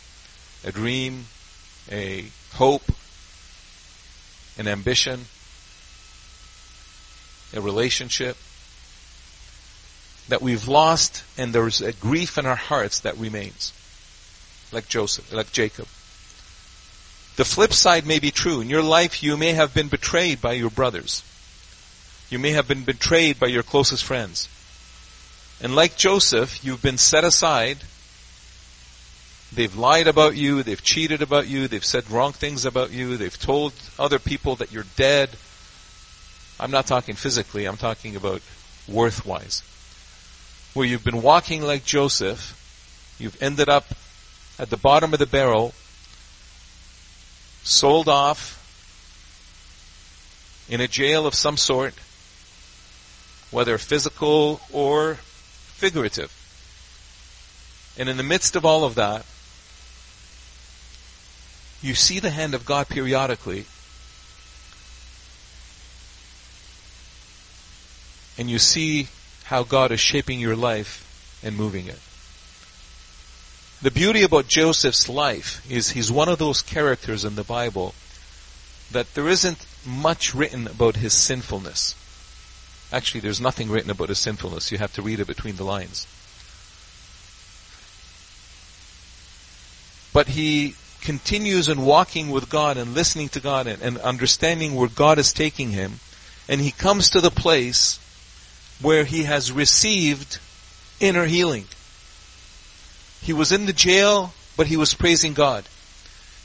a 0.64 0.72
dream, 0.72 1.26
a 1.92 2.26
hope, 2.54 2.84
an 4.58 4.68
ambition, 4.68 5.26
a 7.54 7.62
relationship 7.62 8.38
that 10.30 10.42
we've 10.42 10.68
lost 10.68 11.24
and 11.38 11.54
there's 11.54 11.82
a 11.82 11.94
grief 11.94 12.38
in 12.38 12.46
our 12.46 12.56
hearts 12.56 13.02
that 13.02 13.18
remains. 13.18 13.74
Like 14.72 14.88
Joseph, 14.88 15.34
like 15.34 15.52
Jacob. 15.52 15.88
The 17.36 17.46
flip 17.46 17.74
side 17.74 18.06
may 18.06 18.20
be 18.20 18.32
true. 18.32 18.62
In 18.62 18.70
your 18.70 18.84
life, 18.84 19.24
you 19.24 19.36
may 19.36 19.54
have 19.54 19.74
been 19.74 19.88
betrayed 19.88 20.42
by 20.42 20.54
your 20.54 20.70
brothers. 20.70 21.24
You 22.30 22.40
may 22.40 22.52
have 22.52 22.68
been 22.68 22.84
betrayed 22.84 23.40
by 23.40 23.48
your 23.48 23.64
closest 23.64 24.04
friends. 24.04 24.48
And 25.62 25.76
like 25.76 25.98
Joseph, 25.98 26.64
you've 26.64 26.82
been 26.82 26.98
set 26.98 27.24
aside. 27.24 27.80
They've 29.54 29.76
lied 29.76 30.08
about 30.08 30.36
you. 30.36 30.64
They've 30.64 30.82
cheated 30.82 31.22
about 31.22 31.48
you. 31.48 31.68
They've 31.68 31.84
said 31.84 32.10
wrong 32.10 32.32
things 32.32 32.66
about 32.66 32.92
you. 32.92 33.18
They've 33.18 33.40
told 33.40 33.74
other 34.00 34.20
people 34.20 34.56
that 34.58 34.72
you're 34.72 34.86
dead. 34.96 35.30
I'm 36.60 36.72
not 36.72 36.88
talking 36.88 37.16
physically. 37.16 37.66
I'm 37.66 37.78
talking 37.78 38.16
about 38.16 38.42
worth-wise 38.88 39.64
where 40.74 40.86
you've 40.86 41.04
been 41.04 41.22
walking 41.22 41.62
like 41.62 41.84
Joseph, 41.84 42.58
you've 43.20 43.42
ended 43.42 43.68
up 43.68 43.86
at 44.58 44.70
the 44.70 44.78
bottom 44.78 45.12
of 45.14 45.20
the 45.20 45.26
barrel, 45.26 45.74
sold 47.64 48.08
off 48.08 48.58
in 50.70 50.80
a 50.80 50.88
jail 50.88 51.28
of 51.28 51.36
some 51.36 51.58
sort, 51.58 51.94
whether 53.52 53.78
physical 53.78 54.62
or 54.72 55.16
figurative. 55.16 56.32
And 57.98 58.08
in 58.08 58.16
the 58.16 58.24
midst 58.24 58.56
of 58.56 58.66
all 58.66 58.86
of 58.86 58.96
that, 58.96 59.26
you 61.82 61.96
see 61.96 62.20
the 62.20 62.30
hand 62.30 62.54
of 62.54 62.66
God 62.66 62.88
periodically, 62.90 63.66
and 68.38 68.50
you 68.50 68.60
see 68.60 69.08
how 69.46 69.64
God 69.64 69.92
is 69.92 70.00
shaping 70.00 70.40
your 70.40 70.56
life 70.56 71.40
and 71.44 71.58
moving 71.58 71.88
it. 71.88 72.00
The 73.82 73.92
beauty 73.92 74.22
about 74.22 74.48
Joseph's 74.48 75.10
life 75.10 75.66
is 75.70 75.92
he's 75.92 76.12
one 76.12 76.30
of 76.30 76.38
those 76.38 76.62
characters 76.62 77.26
in 77.26 77.36
the 77.36 77.44
Bible 77.44 77.96
that 78.92 79.14
there 79.16 79.28
isn't 79.28 79.66
much 79.86 80.36
written 80.36 80.68
about 80.68 80.98
his 80.98 81.14
sinfulness. 81.14 81.96
Actually, 82.94 83.22
there's 83.22 83.42
nothing 83.42 83.70
written 83.70 83.90
about 83.90 84.10
his 84.10 84.20
sinfulness. 84.20 84.72
You 84.72 84.78
have 84.78 84.94
to 84.94 85.02
read 85.02 85.20
it 85.20 85.28
between 85.28 85.56
the 85.56 85.64
lines. 85.64 86.06
But 90.14 90.28
he 90.28 90.76
continues 91.02 91.68
in 91.68 91.82
walking 91.82 92.30
with 92.30 92.50
God 92.50 92.78
and 92.78 92.94
listening 92.94 93.30
to 93.30 93.40
God 93.40 93.68
and, 93.68 93.82
and 93.82 93.98
understanding 93.98 94.76
where 94.76 94.88
God 94.88 95.18
is 95.18 95.34
taking 95.34 95.72
him. 95.72 96.00
And 96.48 96.62
he 96.62 96.72
comes 96.72 97.10
to 97.10 97.22
the 97.22 97.32
place 97.32 98.00
where 98.82 99.04
he 99.04 99.24
has 99.24 99.52
received 99.52 100.40
inner 101.00 101.26
healing. 101.26 101.66
He 103.22 103.34
was 103.34 103.52
in 103.52 103.66
the 103.66 103.74
jail, 103.74 104.34
but 104.58 104.68
he 104.68 104.78
was 104.78 104.94
praising 104.94 105.34
God. 105.34 105.66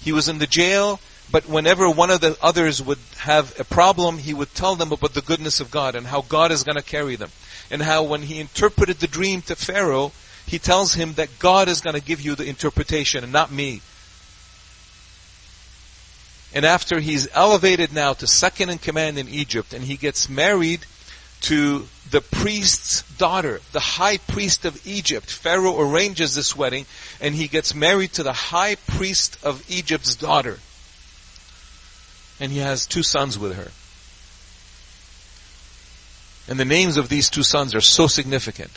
He 0.01 0.13
was 0.13 0.29
in 0.29 0.39
the 0.39 0.47
jail, 0.47 1.01
but 1.31 1.49
whenever 1.49 1.89
one 1.91 2.11
of 2.11 2.21
the 2.21 2.37
others 2.43 2.83
would 2.83 2.99
have 3.19 3.59
a 3.59 3.65
problem, 3.65 4.19
he 4.19 4.35
would 4.35 4.55
tell 4.55 4.77
them 4.77 4.93
about 4.93 5.15
the 5.15 5.23
goodness 5.23 5.61
of 5.61 5.71
God 5.71 5.95
and 5.95 6.07
how 6.07 6.23
God 6.23 6.53
is 6.53 6.63
going 6.63 6.77
to 6.77 6.83
carry 6.83 7.17
them. 7.17 7.31
And 7.71 7.83
how 7.83 8.05
when 8.05 8.23
he 8.23 8.39
interpreted 8.39 8.99
the 8.99 9.09
dream 9.09 9.43
to 9.43 9.57
Pharaoh, 9.57 10.13
he 10.47 10.59
tells 10.59 10.95
him 10.95 11.15
that 11.15 11.39
God 11.39 11.69
is 11.69 11.81
going 11.81 11.95
to 11.95 12.03
give 12.03 12.21
you 12.21 12.37
the 12.37 12.47
interpretation 12.47 13.25
and 13.25 13.33
not 13.33 13.51
me. 13.51 13.81
And 16.55 16.65
after 16.65 17.01
he's 17.01 17.29
elevated 17.35 17.93
now 17.93 18.15
to 18.15 18.27
second 18.27 18.71
in 18.71 18.79
command 18.79 19.19
in 19.19 19.29
Egypt 19.29 19.73
and 19.73 19.85
he 19.85 19.97
gets 19.97 20.29
married 20.29 20.87
to 21.43 21.87
the 22.11 22.21
priest's 22.21 23.03
daughter, 23.19 23.61
the 23.73 23.81
high 23.81 24.17
priest 24.17 24.65
of 24.65 24.87
Egypt. 24.87 25.31
Pharaoh 25.31 25.81
arranges 25.81 26.35
this 26.35 26.57
wedding 26.57 26.87
and 27.21 27.35
he 27.35 27.49
gets 27.49 27.75
married 27.75 28.13
to 28.15 28.23
the 28.23 28.33
high 28.33 28.77
priest 28.77 29.39
of 29.43 29.69
Egypt's 29.69 30.15
daughter. 30.15 30.59
And 32.39 32.53
he 32.53 32.59
has 32.59 32.87
two 32.87 33.03
sons 33.03 33.39
with 33.39 33.57
her. 33.57 33.71
And 36.49 36.61
the 36.61 36.65
names 36.65 36.97
of 36.97 37.09
these 37.09 37.29
two 37.29 37.43
sons 37.43 37.75
are 37.75 37.81
so 37.81 38.07
significant. 38.07 38.71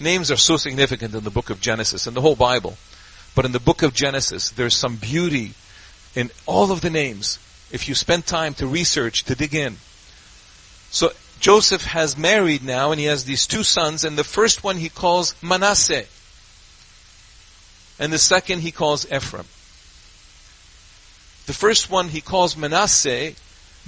Names 0.00 0.30
are 0.30 0.36
so 0.36 0.56
significant 0.56 1.14
in 1.14 1.22
the 1.22 1.30
book 1.30 1.50
of 1.50 1.60
Genesis 1.60 2.06
and 2.06 2.16
the 2.16 2.20
whole 2.20 2.34
Bible. 2.34 2.76
But 3.34 3.44
in 3.44 3.52
the 3.52 3.60
book 3.60 3.82
of 3.82 3.94
Genesis, 3.94 4.50
there's 4.50 4.76
some 4.76 4.96
beauty 4.96 5.54
in 6.14 6.30
all 6.46 6.70
of 6.70 6.80
the 6.80 6.90
names. 6.90 7.38
If 7.70 7.88
you 7.88 7.94
spend 7.94 8.26
time 8.26 8.54
to 8.54 8.66
research, 8.66 9.24
to 9.24 9.34
dig 9.34 9.54
in. 9.54 9.76
So 10.90 11.10
Joseph 11.40 11.84
has 11.86 12.16
married 12.16 12.62
now 12.62 12.92
and 12.92 13.00
he 13.00 13.06
has 13.06 13.24
these 13.24 13.46
two 13.46 13.64
sons 13.64 14.04
and 14.04 14.16
the 14.16 14.24
first 14.24 14.62
one 14.62 14.76
he 14.76 14.88
calls 14.88 15.34
Manasseh. 15.42 16.04
And 17.98 18.12
the 18.12 18.18
second 18.18 18.60
he 18.60 18.70
calls 18.70 19.10
Ephraim. 19.12 19.46
The 21.46 21.52
first 21.52 21.90
one 21.90 22.08
he 22.08 22.20
calls 22.20 22.56
Manasseh 22.56 23.34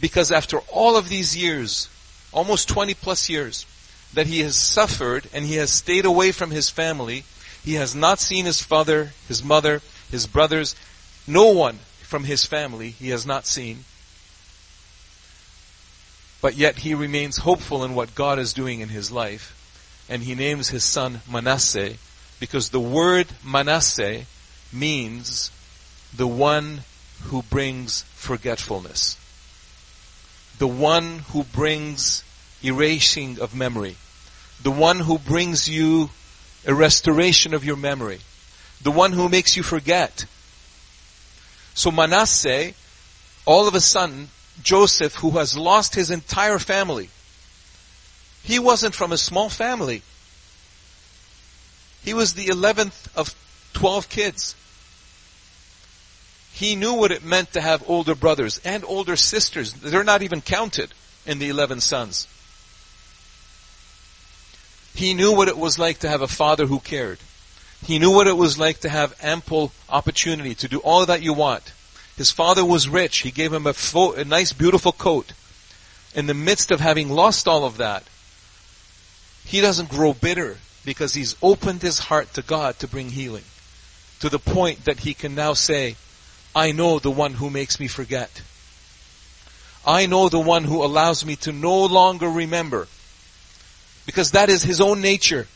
because 0.00 0.30
after 0.30 0.58
all 0.70 0.96
of 0.96 1.08
these 1.08 1.36
years, 1.36 1.88
almost 2.32 2.68
20 2.68 2.94
plus 2.94 3.28
years, 3.28 3.64
that 4.12 4.26
he 4.26 4.40
has 4.40 4.56
suffered 4.56 5.28
and 5.32 5.44
he 5.44 5.56
has 5.56 5.70
stayed 5.70 6.04
away 6.04 6.32
from 6.32 6.50
his 6.50 6.68
family, 6.68 7.24
he 7.64 7.74
has 7.74 7.94
not 7.94 8.20
seen 8.20 8.44
his 8.44 8.60
father, 8.60 9.12
his 9.26 9.42
mother, 9.42 9.80
his 10.10 10.26
brothers, 10.26 10.76
no 11.26 11.46
one 11.46 11.78
from 12.06 12.24
his 12.24 12.46
family 12.46 12.90
he 12.90 13.10
has 13.10 13.26
not 13.26 13.46
seen. 13.46 13.84
But 16.40 16.56
yet 16.56 16.78
he 16.78 16.94
remains 16.94 17.38
hopeful 17.38 17.82
in 17.82 17.94
what 17.94 18.14
God 18.14 18.38
is 18.38 18.52
doing 18.52 18.80
in 18.80 18.88
his 18.88 19.10
life. 19.10 19.52
And 20.08 20.22
he 20.22 20.34
names 20.34 20.68
his 20.68 20.84
son 20.84 21.20
Manasseh 21.28 21.94
because 22.38 22.70
the 22.70 22.80
word 22.80 23.26
Manasseh 23.44 24.22
means 24.72 25.50
the 26.14 26.28
one 26.28 26.82
who 27.24 27.42
brings 27.42 28.02
forgetfulness. 28.14 29.16
The 30.58 30.68
one 30.68 31.20
who 31.30 31.42
brings 31.42 32.22
erasing 32.62 33.40
of 33.40 33.54
memory. 33.54 33.96
The 34.62 34.70
one 34.70 35.00
who 35.00 35.18
brings 35.18 35.68
you 35.68 36.10
a 36.66 36.74
restoration 36.74 37.54
of 37.54 37.64
your 37.64 37.76
memory. 37.76 38.20
The 38.82 38.92
one 38.92 39.12
who 39.12 39.28
makes 39.28 39.56
you 39.56 39.62
forget. 39.62 40.26
So 41.76 41.90
Manasseh, 41.90 42.72
all 43.44 43.68
of 43.68 43.74
a 43.74 43.80
sudden, 43.80 44.30
Joseph, 44.62 45.16
who 45.16 45.32
has 45.32 45.56
lost 45.56 45.94
his 45.94 46.10
entire 46.10 46.58
family, 46.58 47.10
he 48.42 48.58
wasn't 48.58 48.94
from 48.94 49.12
a 49.12 49.18
small 49.18 49.50
family. 49.50 50.02
He 52.02 52.14
was 52.14 52.32
the 52.32 52.46
11th 52.46 53.14
of 53.14 53.34
12 53.74 54.08
kids. 54.08 54.56
He 56.54 56.76
knew 56.76 56.94
what 56.94 57.12
it 57.12 57.22
meant 57.22 57.52
to 57.52 57.60
have 57.60 57.84
older 57.86 58.14
brothers 58.14 58.58
and 58.64 58.82
older 58.86 59.14
sisters. 59.14 59.74
They're 59.74 60.02
not 60.02 60.22
even 60.22 60.40
counted 60.40 60.94
in 61.26 61.38
the 61.38 61.50
11 61.50 61.80
sons. 61.80 62.26
He 64.94 65.12
knew 65.12 65.32
what 65.32 65.48
it 65.48 65.58
was 65.58 65.78
like 65.78 65.98
to 65.98 66.08
have 66.08 66.22
a 66.22 66.26
father 66.26 66.64
who 66.64 66.80
cared. 66.80 67.18
He 67.86 68.00
knew 68.00 68.10
what 68.10 68.26
it 68.26 68.36
was 68.36 68.58
like 68.58 68.80
to 68.80 68.88
have 68.88 69.14
ample 69.22 69.70
opportunity 69.88 70.56
to 70.56 70.66
do 70.66 70.80
all 70.80 71.06
that 71.06 71.22
you 71.22 71.32
want. 71.32 71.72
His 72.16 72.32
father 72.32 72.64
was 72.64 72.88
rich. 72.88 73.18
He 73.18 73.30
gave 73.30 73.52
him 73.52 73.64
a, 73.64 73.72
fo- 73.72 74.14
a 74.14 74.24
nice, 74.24 74.52
beautiful 74.52 74.90
coat. 74.90 75.32
In 76.12 76.26
the 76.26 76.34
midst 76.34 76.72
of 76.72 76.80
having 76.80 77.10
lost 77.10 77.46
all 77.46 77.64
of 77.64 77.76
that, 77.76 78.02
he 79.44 79.60
doesn't 79.60 79.88
grow 79.88 80.12
bitter 80.12 80.56
because 80.84 81.14
he's 81.14 81.36
opened 81.40 81.82
his 81.82 82.00
heart 82.00 82.34
to 82.34 82.42
God 82.42 82.76
to 82.80 82.88
bring 82.88 83.10
healing. 83.10 83.44
To 84.20 84.28
the 84.28 84.40
point 84.40 84.86
that 84.86 85.00
he 85.00 85.14
can 85.14 85.36
now 85.36 85.52
say, 85.52 85.94
I 86.56 86.72
know 86.72 86.98
the 86.98 87.10
one 87.10 87.34
who 87.34 87.50
makes 87.50 87.78
me 87.78 87.86
forget. 87.86 88.42
I 89.86 90.06
know 90.06 90.28
the 90.28 90.40
one 90.40 90.64
who 90.64 90.82
allows 90.84 91.24
me 91.24 91.36
to 91.36 91.52
no 91.52 91.84
longer 91.84 92.28
remember. 92.28 92.88
Because 94.06 94.32
that 94.32 94.48
is 94.48 94.64
his 94.64 94.80
own 94.80 95.00
nature. 95.00 95.46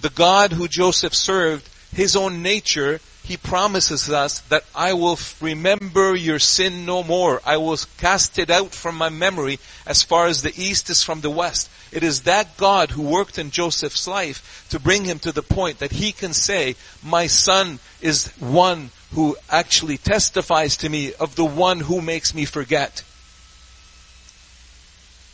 The 0.00 0.10
God 0.10 0.52
who 0.52 0.68
Joseph 0.68 1.14
served, 1.14 1.68
his 1.92 2.14
own 2.14 2.42
nature, 2.42 3.00
he 3.24 3.36
promises 3.36 4.08
us 4.08 4.40
that 4.42 4.64
I 4.74 4.94
will 4.94 5.18
remember 5.40 6.14
your 6.14 6.38
sin 6.38 6.86
no 6.86 7.02
more. 7.02 7.42
I 7.44 7.56
will 7.58 7.76
cast 7.98 8.38
it 8.38 8.48
out 8.48 8.74
from 8.74 8.96
my 8.96 9.10
memory 9.10 9.58
as 9.86 10.02
far 10.02 10.26
as 10.26 10.40
the 10.42 10.54
east 10.56 10.88
is 10.88 11.02
from 11.02 11.20
the 11.20 11.30
west. 11.30 11.68
It 11.92 12.02
is 12.02 12.22
that 12.22 12.56
God 12.56 12.90
who 12.90 13.02
worked 13.02 13.38
in 13.38 13.50
Joseph's 13.50 14.06
life 14.06 14.66
to 14.70 14.78
bring 14.78 15.04
him 15.04 15.18
to 15.20 15.32
the 15.32 15.42
point 15.42 15.80
that 15.80 15.92
he 15.92 16.12
can 16.12 16.32
say, 16.32 16.76
my 17.02 17.26
son 17.26 17.80
is 18.00 18.28
one 18.38 18.90
who 19.12 19.36
actually 19.50 19.98
testifies 19.98 20.76
to 20.78 20.88
me 20.88 21.12
of 21.14 21.34
the 21.34 21.44
one 21.44 21.80
who 21.80 22.00
makes 22.00 22.34
me 22.34 22.44
forget. 22.44 23.02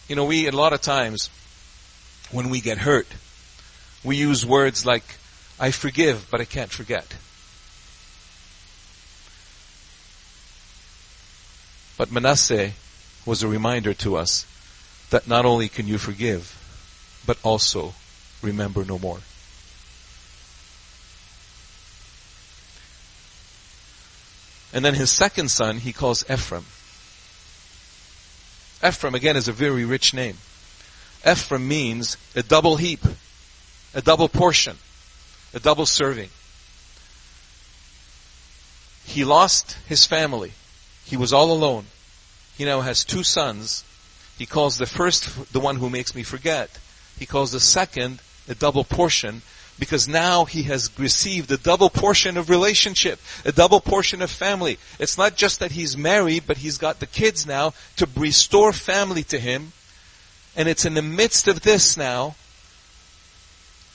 You 0.09 0.17
know, 0.17 0.25
we, 0.25 0.49
a 0.49 0.53
lot 0.53 0.73
of 0.73 0.81
times, 0.81 1.31
when 2.31 2.51
we 2.51 2.61
get 2.61 2.79
hurt, 2.79 3.07
we 4.05 4.17
use 4.17 4.45
words 4.45 4.85
like, 4.85 5.05
I 5.59 5.71
forgive, 5.71 6.29
but 6.31 6.41
I 6.41 6.45
can't 6.45 6.71
forget. 6.71 7.17
But 11.97 12.13
Manasseh 12.13 12.73
was 13.25 13.43
a 13.43 13.49
reminder 13.49 13.95
to 13.95 14.17
us 14.17 14.47
that 15.11 15.27
not 15.27 15.47
only 15.47 15.69
can 15.69 15.87
you 15.87 15.97
forgive, 15.97 16.61
but 17.27 17.39
also 17.43 17.95
remember 18.43 18.85
no 18.85 18.99
more. 18.99 19.21
And 24.73 24.85
then 24.85 24.95
his 24.95 25.11
second 25.11 25.51
son 25.51 25.79
he 25.79 25.93
calls 25.93 26.29
Ephraim. 26.29 26.67
Ephraim 28.87 29.15
again 29.15 29.37
is 29.37 29.47
a 29.47 29.53
very 29.53 29.85
rich 29.85 30.13
name. 30.13 30.37
Ephraim 31.27 31.67
means 31.67 32.17
a 32.35 32.43
double 32.43 32.77
heap, 32.77 33.01
a 33.95 34.03
double 34.03 34.29
portion, 34.29 34.77
a 35.53 35.61
double 35.61 35.87
serving. 35.87 36.31
He 39.05 39.25
lost 39.25 39.77
his 39.87 40.07
family. 40.07 40.53
He 41.05 41.17
was 41.17 41.33
all 41.33 41.53
alone. 41.53 41.87
He 42.57 42.65
now 42.65 42.81
has 42.81 43.05
two 43.05 43.23
sons. 43.23 43.85
He 44.39 44.47
calls 44.47 44.79
the 44.79 44.87
first 44.87 45.53
the 45.53 45.61
one 45.61 45.77
who 45.77 45.91
makes 45.91 46.15
me 46.15 46.23
forget. 46.23 46.79
He 47.19 47.27
calls 47.27 47.53
the 47.53 47.61
second 47.61 48.21
a 48.49 48.55
double 48.55 48.85
portion 48.85 49.43
because 49.79 50.09
now 50.09 50.45
he 50.45 50.65
has 50.65 50.91
received 50.99 51.51
a 51.51 51.57
double 51.57 51.91
portion 51.91 52.37
of 52.37 52.49
relationship, 52.49 53.21
a 53.45 53.53
double 53.53 53.81
portion 53.81 54.23
of 54.23 54.31
family. 54.31 54.79
It's 54.99 55.19
not 55.19 55.37
just 55.37 55.61
that 55.61 55.73
he's 55.73 55.97
married, 55.97 56.45
but 56.47 56.59
he's 56.59 56.79
got 56.79 57.01
the 57.01 57.07
kids 57.07 57.47
now 57.47 57.75
to 57.97 58.09
restore 58.17 58.73
family 58.73 59.25
to 59.25 59.39
him. 59.39 59.73
And 60.57 60.69
it's 60.69 60.85
in 60.85 60.95
the 60.95 61.03
midst 61.03 61.49
of 61.49 61.63
this 61.63 61.97
now 61.97 62.37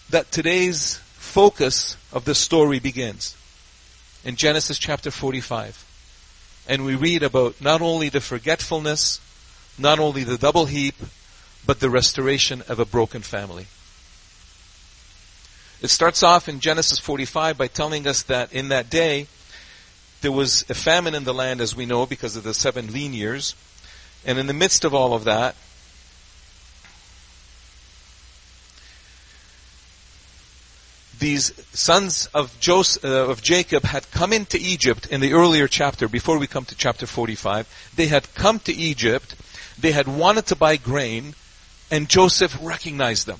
that 0.09 0.31
today's 0.31 0.95
focus 1.13 1.95
of 2.11 2.25
the 2.25 2.35
story 2.35 2.79
begins. 2.79 3.35
In 4.25 4.35
Genesis 4.35 4.77
chapter 4.79 5.11
45. 5.11 5.85
And 6.67 6.85
we 6.85 6.95
read 6.95 7.23
about 7.23 7.61
not 7.61 7.81
only 7.81 8.09
the 8.09 8.21
forgetfulness, 8.21 9.21
not 9.77 9.99
only 9.99 10.23
the 10.23 10.37
double 10.37 10.65
heap, 10.65 10.95
but 11.65 11.79
the 11.79 11.89
restoration 11.89 12.63
of 12.67 12.79
a 12.79 12.85
broken 12.85 13.21
family. 13.21 13.67
It 15.81 15.89
starts 15.89 16.23
off 16.23 16.49
in 16.49 16.59
Genesis 16.59 16.99
45 16.99 17.57
by 17.57 17.67
telling 17.67 18.05
us 18.05 18.23
that 18.23 18.51
in 18.51 18.69
that 18.69 18.89
day, 18.89 19.27
there 20.21 20.31
was 20.31 20.65
a 20.69 20.73
famine 20.73 21.15
in 21.15 21.23
the 21.23 21.33
land, 21.33 21.61
as 21.61 21.75
we 21.75 21.85
know, 21.85 22.05
because 22.05 22.35
of 22.35 22.43
the 22.43 22.53
seven 22.53 22.91
lean 22.91 23.13
years. 23.13 23.55
And 24.25 24.37
in 24.37 24.47
the 24.47 24.53
midst 24.53 24.83
of 24.83 24.93
all 24.93 25.13
of 25.13 25.23
that, 25.23 25.55
these 31.19 31.53
sons 31.77 32.27
of, 32.33 32.57
Joseph, 32.59 33.03
uh, 33.03 33.27
of 33.27 33.41
Jacob 33.41 33.83
had 33.83 34.09
come 34.11 34.33
into 34.33 34.57
Egypt 34.57 35.07
in 35.07 35.21
the 35.21 35.33
earlier 35.33 35.67
chapter, 35.67 36.07
before 36.07 36.37
we 36.37 36.47
come 36.47 36.65
to 36.65 36.75
chapter 36.75 37.05
45. 37.05 37.91
They 37.95 38.07
had 38.07 38.33
come 38.33 38.59
to 38.59 38.73
Egypt, 38.73 39.35
they 39.77 39.91
had 39.91 40.07
wanted 40.07 40.47
to 40.47 40.55
buy 40.55 40.77
grain, 40.77 41.35
and 41.91 42.09
Joseph 42.09 42.57
recognized 42.61 43.27
them. 43.27 43.39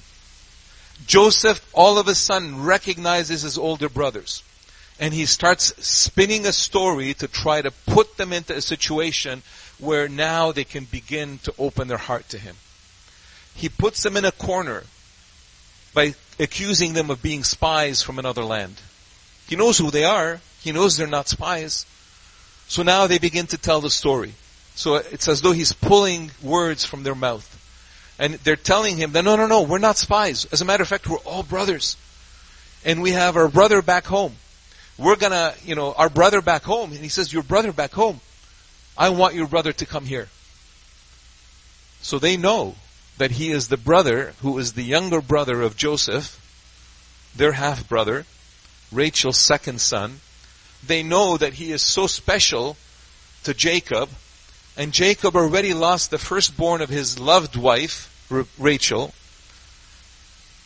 Joseph 1.05 1.65
all 1.73 1.97
of 1.97 2.07
a 2.07 2.15
sudden 2.15 2.63
recognizes 2.63 3.43
his 3.43 3.57
older 3.57 3.89
brothers. 3.89 4.43
And 4.99 5.13
he 5.13 5.25
starts 5.25 5.73
spinning 5.85 6.45
a 6.45 6.51
story 6.51 7.13
to 7.15 7.27
try 7.27 7.61
to 7.61 7.71
put 7.71 8.17
them 8.17 8.33
into 8.33 8.53
a 8.55 8.61
situation 8.61 9.43
where 9.79 10.09
now 10.09 10.51
they 10.51 10.65
can 10.65 10.83
begin 10.83 11.37
to 11.43 11.53
open 11.57 11.87
their 11.87 11.97
heart 11.97 12.27
to 12.29 12.37
him. 12.37 12.57
He 13.55 13.69
puts 13.69 14.03
them 14.03 14.17
in 14.17 14.25
a 14.25 14.31
corner 14.33 14.83
by 15.93 16.15
accusing 16.39 16.93
them 16.93 17.09
of 17.09 17.21
being 17.21 17.43
spies 17.43 18.01
from 18.01 18.17
another 18.17 18.43
land. 18.43 18.81
He 19.47 19.55
knows 19.55 19.77
who 19.77 19.91
they 19.91 20.05
are. 20.05 20.39
He 20.61 20.71
knows 20.71 20.95
they're 20.95 21.07
not 21.07 21.27
spies. 21.27 21.85
So 22.67 22.83
now 22.83 23.07
they 23.07 23.17
begin 23.17 23.47
to 23.47 23.57
tell 23.57 23.81
the 23.81 23.89
story. 23.89 24.33
So 24.75 24.95
it's 24.95 25.27
as 25.27 25.41
though 25.41 25.51
he's 25.51 25.73
pulling 25.73 26.31
words 26.41 26.85
from 26.85 27.03
their 27.03 27.15
mouth. 27.15 27.55
And 28.19 28.35
they're 28.35 28.55
telling 28.55 28.97
him 28.97 29.11
that 29.13 29.23
no, 29.23 29.35
no, 29.35 29.47
no, 29.47 29.63
we're 29.63 29.79
not 29.79 29.97
spies. 29.97 30.45
As 30.51 30.61
a 30.61 30.65
matter 30.65 30.83
of 30.83 30.89
fact, 30.89 31.07
we're 31.07 31.17
all 31.17 31.43
brothers. 31.43 31.97
And 32.85 33.01
we 33.01 33.11
have 33.11 33.35
our 33.35 33.47
brother 33.47 33.81
back 33.81 34.05
home. 34.05 34.35
We're 34.97 35.15
gonna, 35.15 35.53
you 35.63 35.75
know, 35.75 35.93
our 35.93 36.09
brother 36.09 36.41
back 36.41 36.63
home. 36.63 36.91
And 36.91 36.99
he 36.99 37.09
says, 37.09 37.33
your 37.33 37.43
brother 37.43 37.73
back 37.73 37.91
home. 37.91 38.19
I 38.97 39.09
want 39.09 39.35
your 39.35 39.47
brother 39.47 39.71
to 39.73 39.85
come 39.85 40.05
here. 40.05 40.27
So 42.01 42.19
they 42.19 42.37
know 42.37 42.75
that 43.19 43.31
he 43.31 43.51
is 43.51 43.67
the 43.67 43.77
brother 43.77 44.33
who 44.41 44.57
is 44.57 44.73
the 44.73 44.83
younger 44.83 45.21
brother 45.21 45.61
of 45.61 45.77
Joseph, 45.77 46.39
their 47.35 47.51
half 47.51 47.87
brother, 47.87 48.25
Rachel's 48.91 49.37
second 49.37 49.79
son. 49.79 50.21
They 50.85 51.03
know 51.03 51.37
that 51.37 51.53
he 51.53 51.71
is 51.71 51.83
so 51.83 52.07
special 52.07 52.75
to 53.43 53.53
Jacob 53.53 54.09
And 54.79 54.93
Jacob 54.93 55.35
already 55.35 55.73
lost 55.73 56.09
the 56.09 56.17
firstborn 56.17 56.81
of 56.81 56.87
his 56.87 57.19
loved 57.19 57.57
wife, 57.57 58.07
Rachel. 58.57 59.13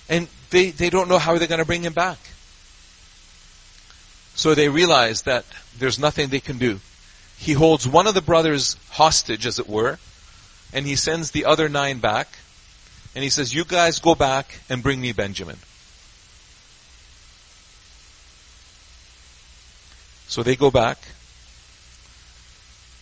And 0.08 0.28
they, 0.52 0.70
they 0.70 0.92
don't 0.92 1.10
know 1.10 1.18
how 1.18 1.36
they're 1.40 1.48
going 1.48 1.58
to 1.58 1.66
bring 1.66 1.82
him 1.82 1.94
back. 1.94 2.20
So 4.36 4.54
they 4.54 4.70
realize 4.70 5.24
that 5.24 5.46
there's 5.80 5.98
nothing 5.98 6.30
they 6.30 6.40
can 6.40 6.60
do. 6.60 6.80
He 7.38 7.54
holds 7.54 7.88
one 7.88 8.06
of 8.06 8.14
the 8.14 8.22
brothers 8.22 8.78
hostage, 8.92 9.48
as 9.48 9.58
it 9.58 9.68
were, 9.68 9.98
and 10.72 10.86
he 10.86 10.96
sends 10.96 11.32
the 11.32 11.46
other 11.46 11.68
nine 11.68 11.98
back, 11.98 12.38
and 13.16 13.24
he 13.24 13.30
says, 13.30 13.54
you 13.54 13.64
guys 13.64 14.00
go 14.00 14.16
back 14.16 14.60
and 14.70 14.82
bring 14.82 15.00
me 15.00 15.12
Benjamin. 15.12 15.58
So 20.28 20.42
they 20.42 20.56
go 20.56 20.72
back. 20.72 20.98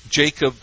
Jacob 0.09 0.55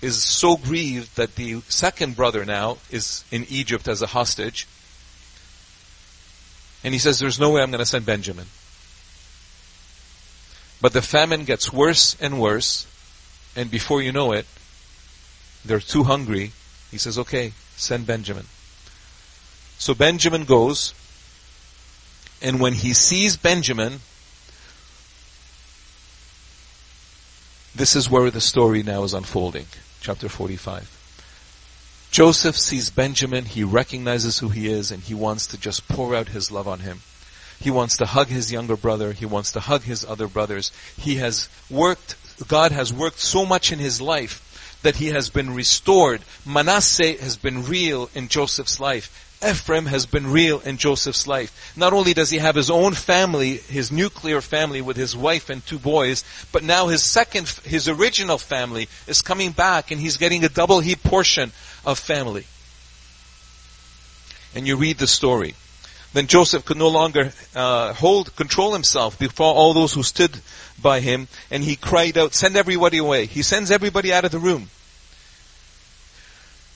is 0.00 0.22
so 0.22 0.56
grieved 0.56 1.16
that 1.16 1.34
the 1.36 1.60
second 1.68 2.16
brother 2.16 2.44
now 2.44 2.78
is 2.90 3.24
in 3.30 3.44
Egypt 3.50 3.88
as 3.88 4.00
a 4.00 4.06
hostage. 4.06 4.66
And 6.82 6.94
he 6.94 6.98
says, 6.98 7.18
there's 7.18 7.40
no 7.40 7.50
way 7.50 7.62
I'm 7.62 7.70
going 7.70 7.80
to 7.80 7.86
send 7.86 8.06
Benjamin. 8.06 8.46
But 10.80 10.92
the 10.92 11.02
famine 11.02 11.44
gets 11.44 11.72
worse 11.72 12.16
and 12.20 12.40
worse, 12.40 12.86
and 13.56 13.70
before 13.70 14.02
you 14.02 14.12
know 14.12 14.32
it, 14.32 14.46
they're 15.64 15.80
too 15.80 16.04
hungry. 16.04 16.52
He 16.90 16.98
says, 16.98 17.18
okay, 17.18 17.52
send 17.76 18.06
Benjamin. 18.06 18.46
So 19.78 19.94
Benjamin 19.94 20.44
goes, 20.44 20.94
and 22.42 22.60
when 22.60 22.72
he 22.72 22.92
sees 22.92 23.36
Benjamin, 23.36 24.00
this 27.74 27.94
is 27.94 28.10
where 28.10 28.30
the 28.30 28.40
story 28.40 28.82
now 28.82 29.04
is 29.04 29.14
unfolding. 29.14 29.66
Chapter 30.00 30.28
45. 30.28 30.92
Joseph 32.10 32.56
sees 32.56 32.90
Benjamin, 32.90 33.44
he 33.44 33.64
recognizes 33.64 34.38
who 34.38 34.48
he 34.48 34.68
is, 34.68 34.90
and 34.90 35.02
he 35.02 35.14
wants 35.14 35.46
to 35.48 35.58
just 35.58 35.86
pour 35.88 36.14
out 36.14 36.28
his 36.28 36.50
love 36.50 36.66
on 36.66 36.80
him. 36.80 37.02
He 37.60 37.70
wants 37.70 37.96
to 37.98 38.06
hug 38.06 38.28
his 38.28 38.52
younger 38.52 38.76
brother. 38.76 39.12
He 39.12 39.26
wants 39.26 39.52
to 39.52 39.60
hug 39.60 39.82
his 39.82 40.04
other 40.04 40.28
brothers. 40.28 40.72
He 40.96 41.16
has 41.16 41.48
worked, 41.70 42.16
God 42.48 42.72
has 42.72 42.92
worked 42.92 43.18
so 43.18 43.46
much 43.46 43.72
in 43.72 43.78
his 43.78 44.00
life 44.00 44.45
that 44.86 44.96
he 44.96 45.08
has 45.08 45.30
been 45.30 45.52
restored. 45.52 46.20
Manasseh 46.46 47.14
has 47.20 47.36
been 47.36 47.64
real 47.64 48.08
in 48.14 48.28
Joseph's 48.28 48.78
life. 48.78 49.36
Ephraim 49.44 49.86
has 49.86 50.06
been 50.06 50.28
real 50.28 50.60
in 50.60 50.76
Joseph's 50.76 51.26
life. 51.26 51.74
Not 51.76 51.92
only 51.92 52.14
does 52.14 52.30
he 52.30 52.38
have 52.38 52.54
his 52.54 52.70
own 52.70 52.94
family, 52.94 53.56
his 53.56 53.90
nuclear 53.90 54.40
family 54.40 54.80
with 54.80 54.96
his 54.96 55.16
wife 55.16 55.50
and 55.50 55.66
two 55.66 55.80
boys, 55.80 56.22
but 56.52 56.62
now 56.62 56.86
his 56.86 57.02
second, 57.02 57.48
his 57.64 57.88
original 57.88 58.38
family 58.38 58.88
is 59.08 59.22
coming 59.22 59.50
back 59.50 59.90
and 59.90 60.00
he's 60.00 60.18
getting 60.18 60.44
a 60.44 60.48
double 60.48 60.78
heap 60.78 61.02
portion 61.02 61.50
of 61.84 61.98
family. 61.98 62.46
And 64.54 64.68
you 64.68 64.76
read 64.76 64.98
the 64.98 65.08
story. 65.08 65.56
Then 66.12 66.28
Joseph 66.28 66.64
could 66.64 66.78
no 66.78 66.88
longer 66.88 67.32
uh, 67.56 67.92
hold 67.92 68.36
control 68.36 68.72
himself 68.72 69.18
before 69.18 69.52
all 69.52 69.74
those 69.74 69.92
who 69.92 70.04
stood 70.04 70.40
by 70.80 71.00
him, 71.00 71.26
and 71.50 71.64
he 71.64 71.74
cried 71.74 72.16
out, 72.16 72.34
"Send 72.34 72.56
everybody 72.56 72.98
away!" 72.98 73.26
He 73.26 73.42
sends 73.42 73.70
everybody 73.70 74.12
out 74.12 74.24
of 74.24 74.30
the 74.30 74.38
room, 74.38 74.70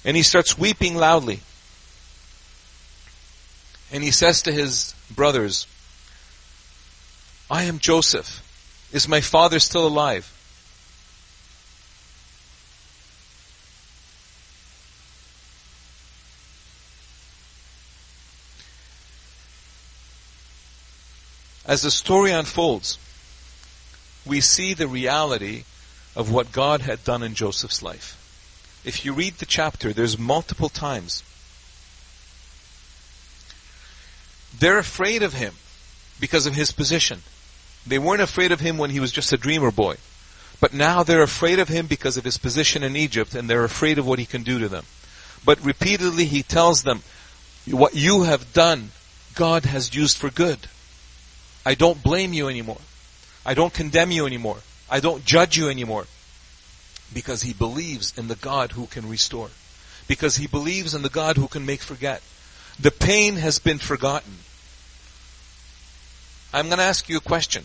and 0.05 0.17
he 0.17 0.23
starts 0.23 0.57
weeping 0.59 0.97
loudly. 0.97 1.41
And 3.93 4.05
he 4.05 4.11
says 4.11 4.43
to 4.43 4.53
his 4.53 4.95
brothers, 5.11 5.67
"I 7.51 7.65
am 7.65 7.79
Joseph. 7.79 8.43
Is 8.93 9.09
my 9.09 9.21
father 9.21 9.59
still 9.59 9.87
alive?" 9.87 10.31
As 21.67 21.83
the 21.83 21.91
story 21.91 22.33
unfolds, 22.33 22.99
we 24.25 24.41
see 24.41 24.75
the 24.75 24.89
reality 24.89 25.65
of 26.17 26.31
what 26.31 26.51
God 26.51 26.81
had 26.81 27.05
done 27.05 27.23
in 27.23 27.35
Joseph's 27.35 27.81
life. 27.81 28.17
If 28.85 29.05
you 29.05 29.13
read 29.13 29.35
the 29.35 29.47
chapter, 29.47 29.93
there's 29.93 30.19
multiple 30.19 30.69
times. 30.69 31.23
They're 34.59 34.79
afraid 34.79 35.23
of 35.23 35.35
him 35.35 35.55
because 36.19 36.47
of 36.47 36.55
his 36.55 36.73
position. 36.73 37.23
They 37.87 37.99
weren't 37.99 38.23
afraid 38.23 38.53
of 38.53 38.61
him 38.61 38.79
when 38.79 38.91
he 38.91 39.01
was 39.01 39.13
just 39.13 39.33
a 39.33 39.39
dreamer 39.39 39.71
boy. 39.71 39.97
But 40.61 40.75
now 40.75 41.03
they're 41.03 41.23
afraid 41.23 41.59
of 41.59 41.69
him 41.69 41.87
because 41.87 42.17
of 42.17 42.25
his 42.25 42.37
position 42.37 42.83
in 42.83 42.97
Egypt 42.97 43.35
and 43.35 43.49
they're 43.49 43.65
afraid 43.65 43.99
of 43.99 44.07
what 44.07 44.19
he 44.19 44.27
can 44.27 44.43
do 44.43 44.59
to 44.59 44.69
them. 44.69 44.85
But 45.45 45.65
repeatedly 45.65 46.27
he 46.27 46.43
tells 46.43 46.83
them, 46.83 47.03
what 47.67 47.95
you 47.95 48.25
have 48.25 48.53
done, 48.53 48.91
God 49.35 49.65
has 49.65 49.95
used 49.95 50.19
for 50.19 50.31
good. 50.31 50.59
I 51.65 51.75
don't 51.75 52.03
blame 52.03 52.33
you 52.33 52.49
anymore. 52.49 52.81
I 53.45 53.55
don't 53.55 53.73
condemn 53.73 54.11
you 54.11 54.27
anymore. 54.27 54.59
I 54.91 55.01
don't 55.01 55.25
judge 55.25 55.57
you 55.57 55.69
anymore. 55.69 56.07
Because 57.13 57.43
he 57.43 57.53
believes 57.53 58.17
in 58.17 58.29
the 58.29 58.37
God 58.37 58.73
who 58.73 58.87
can 58.87 59.09
restore. 59.09 59.51
Because 60.07 60.37
he 60.37 60.47
believes 60.47 60.95
in 60.95 61.03
the 61.03 61.09
God 61.09 61.37
who 61.37 61.49
can 61.49 61.67
make 61.67 61.83
forget. 61.83 62.23
The 62.79 62.91
pain 62.91 63.37
has 63.37 63.59
been 63.59 63.79
forgotten. 63.79 64.39
I'm 66.53 66.67
going 66.67 66.79
to 66.79 66.85
ask 66.85 67.09
you 67.09 67.17
a 67.17 67.21
question. 67.21 67.65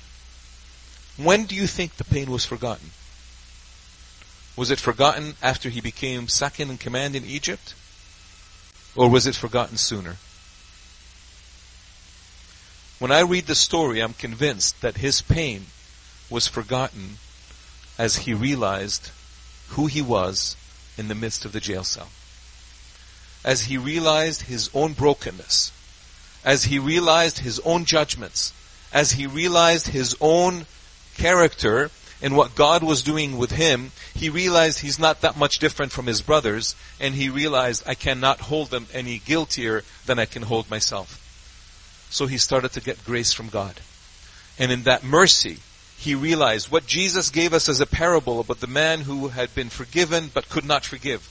When 1.18 1.46
do 1.46 1.56
you 1.56 1.68
think 1.68 1.96
the 1.96 2.04
pain 2.04 2.30
was 2.30 2.46
forgotten? 2.46 2.92
Was 4.56 4.72
it 4.72 4.80
forgotten 4.80 5.36
after 5.42 5.70
he 5.70 5.82
became 5.82 6.28
second 6.28 6.70
in 6.70 6.78
command 6.78 7.16
in 7.16 7.26
Egypt? 7.26 7.74
Or 8.96 9.10
was 9.10 9.28
it 9.28 9.36
forgotten 9.36 9.78
sooner? 9.78 10.18
When 13.00 13.12
I 13.12 13.20
read 13.20 13.48
the 13.48 13.56
story, 13.56 14.02
I'm 14.02 14.14
convinced 14.14 14.82
that 14.82 14.98
his 14.98 15.22
pain 15.22 15.66
was 16.30 16.48
forgotten 16.48 17.18
as 17.98 18.18
he 18.18 18.34
realized 18.34 19.12
who 19.70 19.88
he 19.88 20.02
was 20.02 20.56
in 20.98 21.08
the 21.08 21.16
midst 21.16 21.46
of 21.46 21.52
the 21.52 21.60
jail 21.60 21.84
cell. 21.84 22.10
As 23.44 23.64
he 23.64 23.78
realized 23.78 24.44
his 24.44 24.70
own 24.74 24.94
brokenness, 24.94 25.72
as 26.44 26.66
he 26.66 26.80
realized 26.80 27.40
his 27.40 27.60
own 27.62 27.86
judgments, 27.86 28.54
as 28.94 29.14
he 29.14 29.28
realized 29.28 29.88
his 29.88 30.16
own 30.22 30.66
character 31.18 31.92
and 32.22 32.36
what 32.36 32.56
God 32.56 32.82
was 32.82 33.04
doing 33.04 33.38
with 33.38 33.52
him, 33.52 33.92
he 34.14 34.30
realized 34.30 34.80
he's 34.80 35.00
not 35.00 35.22
that 35.22 35.38
much 35.38 35.60
different 35.60 35.92
from 35.92 36.06
his 36.06 36.22
brothers, 36.22 36.76
and 37.00 37.14
he 37.14 37.30
realized 37.30 37.84
I 37.86 37.96
cannot 37.96 38.40
hold 38.40 38.70
them 38.70 38.88
any 38.94 39.20
guiltier 39.20 39.84
than 40.06 40.18
I 40.18 40.26
can 40.26 40.44
hold 40.44 40.70
myself. 40.70 41.22
So 42.10 42.26
he 42.26 42.38
started 42.38 42.72
to 42.74 42.82
get 42.82 43.04
grace 43.04 43.34
from 43.34 43.50
God. 43.50 43.82
And 44.58 44.72
in 44.72 44.84
that 44.84 45.04
mercy, 45.04 45.60
he 45.98 46.16
realized 46.16 46.72
what 46.72 46.86
Jesus 46.86 47.30
gave 47.30 47.54
us 47.54 47.70
as 47.70 47.80
a 47.80 47.86
parable 47.86 48.40
about 48.40 48.60
the 48.60 48.68
man 48.68 49.02
who 49.02 49.30
had 49.30 49.54
been 49.56 49.70
forgiven 49.70 50.30
but 50.34 50.50
could 50.50 50.66
not 50.66 50.86
forgive. 50.86 51.28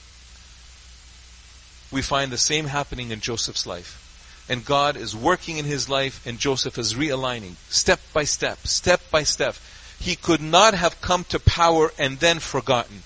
We 1.91 2.01
find 2.01 2.31
the 2.31 2.37
same 2.37 2.65
happening 2.65 3.11
in 3.11 3.19
Joseph's 3.21 3.65
life. 3.65 4.01
And 4.49 4.65
God 4.65 4.95
is 4.95 5.15
working 5.15 5.57
in 5.57 5.65
his 5.65 5.89
life 5.89 6.25
and 6.25 6.39
Joseph 6.39 6.77
is 6.77 6.93
realigning 6.93 7.55
step 7.69 7.99
by 8.13 8.25
step, 8.25 8.67
step 8.67 9.01
by 9.09 9.23
step. 9.23 9.55
He 9.99 10.15
could 10.15 10.41
not 10.41 10.73
have 10.73 11.01
come 11.01 11.23
to 11.25 11.39
power 11.39 11.91
and 11.97 12.19
then 12.19 12.39
forgotten 12.39 13.03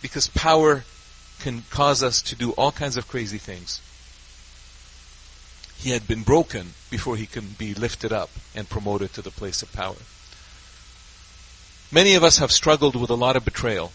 because 0.00 0.28
power 0.28 0.84
can 1.40 1.64
cause 1.70 2.02
us 2.02 2.22
to 2.22 2.36
do 2.36 2.52
all 2.52 2.72
kinds 2.72 2.96
of 2.96 3.08
crazy 3.08 3.38
things 3.38 3.80
he 5.80 5.90
had 5.90 6.06
been 6.06 6.22
broken 6.22 6.74
before 6.90 7.16
he 7.16 7.24
can 7.24 7.46
be 7.58 7.72
lifted 7.72 8.12
up 8.12 8.28
and 8.54 8.68
promoted 8.68 9.14
to 9.14 9.22
the 9.22 9.30
place 9.30 9.62
of 9.62 9.72
power. 9.72 9.96
Many 11.92 12.14
of 12.14 12.22
us 12.22 12.38
have 12.38 12.52
struggled 12.52 12.94
with 12.94 13.10
a 13.10 13.14
lot 13.14 13.36
of 13.36 13.44
betrayal. 13.44 13.92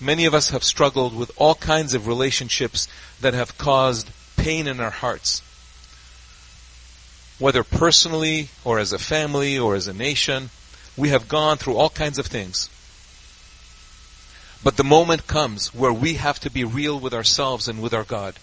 Many 0.00 0.24
of 0.24 0.34
us 0.34 0.50
have 0.50 0.64
struggled 0.64 1.14
with 1.14 1.30
all 1.36 1.54
kinds 1.54 1.94
of 1.94 2.08
relationships 2.08 2.88
that 3.20 3.34
have 3.34 3.56
caused 3.58 4.10
pain 4.36 4.66
in 4.66 4.80
our 4.80 4.90
hearts. 4.90 5.42
Whether 7.38 7.62
personally 7.62 8.48
or 8.64 8.80
as 8.80 8.92
a 8.92 8.98
family 8.98 9.56
or 9.56 9.76
as 9.76 9.86
a 9.86 9.92
nation, 9.92 10.50
we 10.96 11.10
have 11.10 11.28
gone 11.28 11.58
through 11.58 11.76
all 11.76 11.90
kinds 11.90 12.18
of 12.18 12.26
things. 12.26 12.68
But 14.64 14.76
the 14.76 14.84
moment 14.84 15.26
comes 15.28 15.72
where 15.72 15.92
we 15.92 16.14
have 16.14 16.40
to 16.40 16.50
be 16.50 16.64
real 16.64 16.98
with 16.98 17.14
ourselves 17.14 17.68
and 17.68 17.80
with 17.80 17.94
our 17.94 18.04
God. 18.04 18.34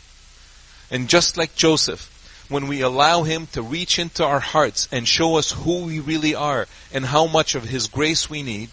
And 0.89 1.09
just 1.09 1.37
like 1.37 1.55
Joseph, 1.55 2.09
when 2.49 2.67
we 2.67 2.81
allow 2.81 3.23
Him 3.23 3.47
to 3.53 3.61
reach 3.61 3.99
into 3.99 4.25
our 4.25 4.39
hearts 4.39 4.87
and 4.91 5.07
show 5.07 5.35
us 5.35 5.51
who 5.51 5.85
we 5.85 5.99
really 5.99 6.35
are 6.35 6.67
and 6.91 7.05
how 7.05 7.27
much 7.27 7.55
of 7.55 7.63
His 7.63 7.87
grace 7.87 8.29
we 8.29 8.43
need, 8.43 8.69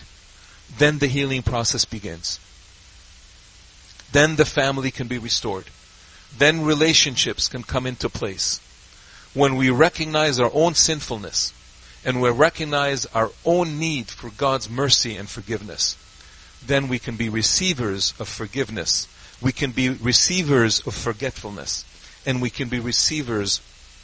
then 0.78 0.98
the 0.98 1.06
healing 1.06 1.42
process 1.42 1.84
begins. 1.84 2.40
Then 4.12 4.36
the 4.36 4.44
family 4.44 4.90
can 4.90 5.08
be 5.08 5.18
restored. 5.18 5.66
Then 6.36 6.64
relationships 6.64 7.48
can 7.48 7.62
come 7.62 7.86
into 7.86 8.08
place. 8.08 8.60
When 9.34 9.56
we 9.56 9.70
recognize 9.70 10.40
our 10.40 10.50
own 10.54 10.74
sinfulness 10.74 11.52
and 12.04 12.22
we 12.22 12.30
recognize 12.30 13.04
our 13.06 13.30
own 13.44 13.78
need 13.78 14.08
for 14.08 14.30
God's 14.30 14.70
mercy 14.70 15.16
and 15.16 15.28
forgiveness, 15.28 15.96
then 16.64 16.88
we 16.88 16.98
can 16.98 17.16
be 17.16 17.28
receivers 17.28 18.14
of 18.18 18.28
forgiveness. 18.28 19.06
We 19.42 19.52
can 19.52 19.72
be 19.72 19.90
receivers 19.90 20.80
of 20.86 20.94
forgetfulness. 20.94 21.84
And 22.26 22.42
we 22.42 22.50
can 22.50 22.68
be 22.68 22.80
receivers 22.80 23.62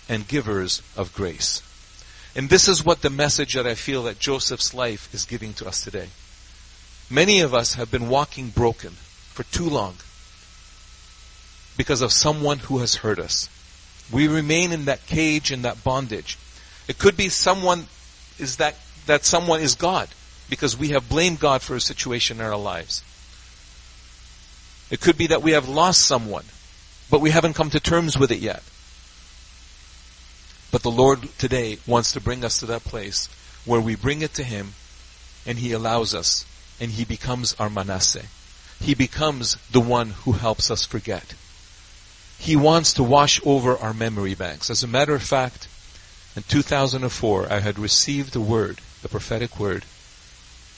and 0.08 0.26
givers 0.26 0.80
of 0.96 1.12
grace. 1.12 1.62
And 2.34 2.48
this 2.48 2.68
is 2.68 2.84
what 2.84 3.02
the 3.02 3.10
message 3.10 3.54
that 3.54 3.66
I 3.66 3.74
feel 3.74 4.04
that 4.04 4.18
Joseph's 4.18 4.72
life 4.72 5.12
is 5.12 5.24
giving 5.24 5.52
to 5.54 5.66
us 5.66 5.82
today. 5.82 6.08
Many 7.10 7.40
of 7.40 7.52
us 7.52 7.74
have 7.74 7.90
been 7.90 8.08
walking 8.08 8.48
broken 8.48 8.92
for 8.92 9.42
too 9.44 9.68
long 9.68 9.96
because 11.76 12.00
of 12.00 12.12
someone 12.12 12.58
who 12.58 12.78
has 12.78 12.96
hurt 12.96 13.18
us. 13.18 13.50
We 14.10 14.28
remain 14.28 14.72
in 14.72 14.86
that 14.86 15.06
cage 15.06 15.50
and 15.50 15.64
that 15.64 15.84
bondage. 15.84 16.38
It 16.88 16.98
could 16.98 17.16
be 17.16 17.28
someone 17.28 17.86
is 18.38 18.56
that 18.56 18.76
that 19.06 19.24
someone 19.24 19.60
is 19.60 19.74
God 19.74 20.08
because 20.48 20.76
we 20.76 20.88
have 20.88 21.08
blamed 21.08 21.40
God 21.40 21.62
for 21.62 21.74
a 21.74 21.80
situation 21.80 22.38
in 22.38 22.46
our 22.46 22.56
lives. 22.56 23.02
It 24.90 25.00
could 25.00 25.16
be 25.16 25.28
that 25.28 25.42
we 25.42 25.52
have 25.52 25.68
lost 25.68 26.02
someone, 26.02 26.44
but 27.12 27.20
we 27.20 27.28
haven't 27.28 27.52
come 27.52 27.68
to 27.68 27.78
terms 27.78 28.18
with 28.18 28.32
it 28.32 28.38
yet. 28.38 28.62
But 30.70 30.82
the 30.82 30.90
Lord 30.90 31.28
today 31.36 31.76
wants 31.86 32.12
to 32.12 32.22
bring 32.22 32.42
us 32.42 32.56
to 32.56 32.66
that 32.66 32.84
place 32.84 33.28
where 33.66 33.82
we 33.82 33.96
bring 33.96 34.22
it 34.22 34.32
to 34.34 34.42
Him 34.42 34.72
and 35.44 35.58
He 35.58 35.72
allows 35.72 36.14
us 36.14 36.46
and 36.80 36.90
He 36.90 37.04
becomes 37.04 37.54
our 37.60 37.68
Manasseh. 37.68 38.24
He 38.80 38.94
becomes 38.94 39.56
the 39.70 39.78
one 39.78 40.12
who 40.24 40.32
helps 40.32 40.70
us 40.70 40.86
forget. 40.86 41.34
He 42.38 42.56
wants 42.56 42.94
to 42.94 43.02
wash 43.02 43.42
over 43.44 43.76
our 43.76 43.92
memory 43.92 44.34
banks. 44.34 44.70
As 44.70 44.82
a 44.82 44.88
matter 44.88 45.14
of 45.14 45.22
fact, 45.22 45.68
in 46.34 46.44
2004, 46.44 47.52
I 47.52 47.60
had 47.60 47.78
received 47.78 48.34
a 48.34 48.40
word, 48.40 48.80
the 49.02 49.10
prophetic 49.10 49.60
word, 49.60 49.84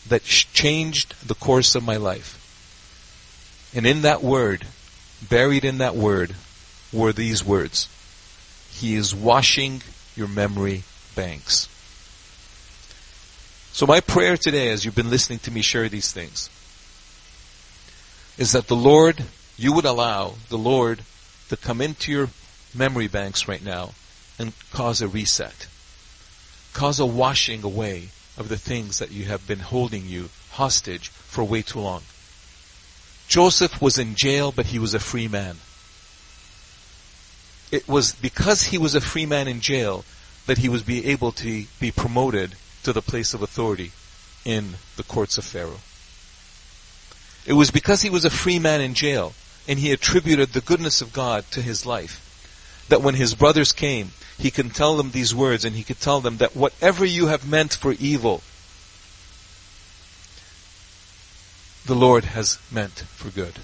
that 0.09 0.25
changed 0.25 1.15
the 1.25 1.37
course 1.37 1.77
of 1.77 1.85
my 1.85 1.97
life. 1.97 2.41
And 3.73 3.87
in 3.87 4.03
that 4.03 4.21
word, 4.21 4.67
buried 5.29 5.65
in 5.65 5.79
that 5.79 5.95
word, 5.95 6.35
were 6.93 7.13
these 7.13 7.45
words. 7.45 7.89
He 8.71 8.95
is 8.95 9.15
washing 9.15 9.83
your 10.17 10.29
memory 10.29 10.85
banks. 11.15 11.69
So 13.73 13.87
my 13.87 14.01
prayer 14.01 14.37
today, 14.37 14.71
as 14.71 14.85
you've 14.85 14.95
been 14.95 15.11
listening 15.11 15.41
to 15.41 15.51
me 15.51 15.61
share 15.61 15.89
these 15.89 16.13
things, 16.13 16.49
is 18.39 18.53
that 18.53 18.69
the 18.69 18.77
Lord, 18.77 19.25
you 19.57 19.73
would 19.73 19.85
allow 19.85 20.35
the 20.49 20.59
Lord 20.59 21.03
to 21.49 21.57
come 21.57 21.81
into 21.81 22.13
your 22.13 22.31
memory 22.75 23.09
banks 23.09 23.49
right 23.49 23.65
now 23.65 23.91
and 24.39 24.53
cause 24.73 25.01
a 25.01 25.09
reset. 25.09 25.67
Cause 26.73 26.99
a 26.99 27.07
washing 27.07 27.63
away 27.63 28.09
of 28.37 28.49
the 28.49 28.57
things 28.57 28.99
that 28.99 29.13
you 29.13 29.27
have 29.27 29.47
been 29.47 29.61
holding 29.61 30.07
you 30.07 30.31
hostage 30.53 31.09
for 31.09 31.45
way 31.45 31.63
too 31.63 31.81
long. 31.81 32.03
Joseph 33.29 33.81
was 33.81 33.99
in 33.99 34.15
jail, 34.15 34.53
but 34.53 34.67
he 34.67 34.79
was 34.79 34.95
a 34.95 35.01
free 35.01 35.29
man 35.29 35.57
it 37.75 37.89
was 37.89 38.15
because 38.15 38.63
he 38.63 38.79
was 38.79 38.95
a 38.95 39.01
free 39.01 39.27
man 39.27 39.49
in 39.49 39.61
jail 39.61 40.05
that 40.47 40.59
he 40.59 40.69
was 40.69 40.83
be 40.85 41.07
able 41.07 41.33
to 41.33 41.65
be 41.81 41.91
promoted 41.91 42.55
to 42.85 42.93
the 42.93 43.03
place 43.03 43.35
of 43.35 43.43
authority 43.43 43.91
in 44.45 44.75
the 44.97 45.03
courts 45.03 45.39
of 45.39 45.45
Pharaoh. 45.45 45.81
It 47.47 47.55
was 47.55 47.73
because 47.73 48.03
he 48.03 48.11
was 48.11 48.25
a 48.25 48.31
free 48.31 48.61
man 48.61 48.81
in 48.81 48.95
jail 48.95 49.33
and 49.67 49.81
he 49.81 49.91
attributed 49.91 50.53
the 50.53 50.61
goodness 50.61 51.03
of 51.03 51.13
God 51.13 51.45
to 51.51 51.61
his 51.61 51.85
life 51.85 52.21
that 52.91 53.03
when 53.03 53.17
his 53.17 53.35
brothers 53.35 53.73
came, 53.73 54.13
he 54.39 54.53
could 54.53 54.73
tell 54.73 54.97
them 54.97 55.11
these 55.11 55.35
words 55.35 55.65
and 55.65 55.75
he 55.75 55.83
could 55.83 55.99
tell 55.99 56.21
them 56.21 56.37
that 56.37 56.55
whatever 56.55 57.05
you 57.05 57.27
have 57.27 57.49
meant 57.49 57.75
for 57.75 57.93
evil, 57.95 58.43
the 61.87 61.95
Lord 61.95 62.25
has 62.25 62.59
meant 62.71 62.93
for 62.93 63.31
good. 63.31 63.59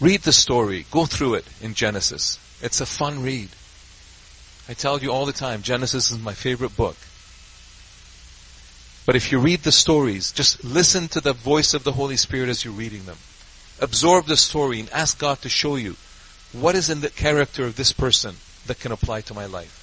Read 0.00 0.22
the 0.22 0.32
story. 0.32 0.84
Go 0.90 1.06
through 1.06 1.34
it 1.34 1.46
in 1.60 1.74
Genesis. 1.74 2.38
It's 2.60 2.80
a 2.80 2.86
fun 2.86 3.22
read. 3.22 3.50
I 4.68 4.74
tell 4.74 4.98
you 4.98 5.10
all 5.10 5.26
the 5.26 5.32
time, 5.32 5.62
Genesis 5.62 6.10
is 6.10 6.18
my 6.18 6.34
favorite 6.34 6.76
book. 6.76 6.96
But 9.04 9.16
if 9.16 9.32
you 9.32 9.38
read 9.38 9.60
the 9.60 9.72
stories, 9.72 10.32
just 10.32 10.62
listen 10.62 11.08
to 11.08 11.20
the 11.20 11.32
voice 11.32 11.74
of 11.74 11.84
the 11.84 11.92
Holy 11.92 12.16
Spirit 12.16 12.48
as 12.48 12.64
you're 12.64 12.74
reading 12.74 13.04
them. 13.04 13.18
Absorb 13.80 14.26
the 14.26 14.36
story 14.36 14.80
and 14.80 14.90
ask 14.90 15.18
God 15.18 15.40
to 15.42 15.48
show 15.48 15.76
you 15.76 15.96
what 16.52 16.74
is 16.74 16.90
in 16.90 17.00
the 17.00 17.10
character 17.10 17.64
of 17.64 17.76
this 17.76 17.92
person 17.92 18.36
that 18.66 18.78
can 18.78 18.92
apply 18.92 19.22
to 19.22 19.34
my 19.34 19.46
life. 19.46 19.78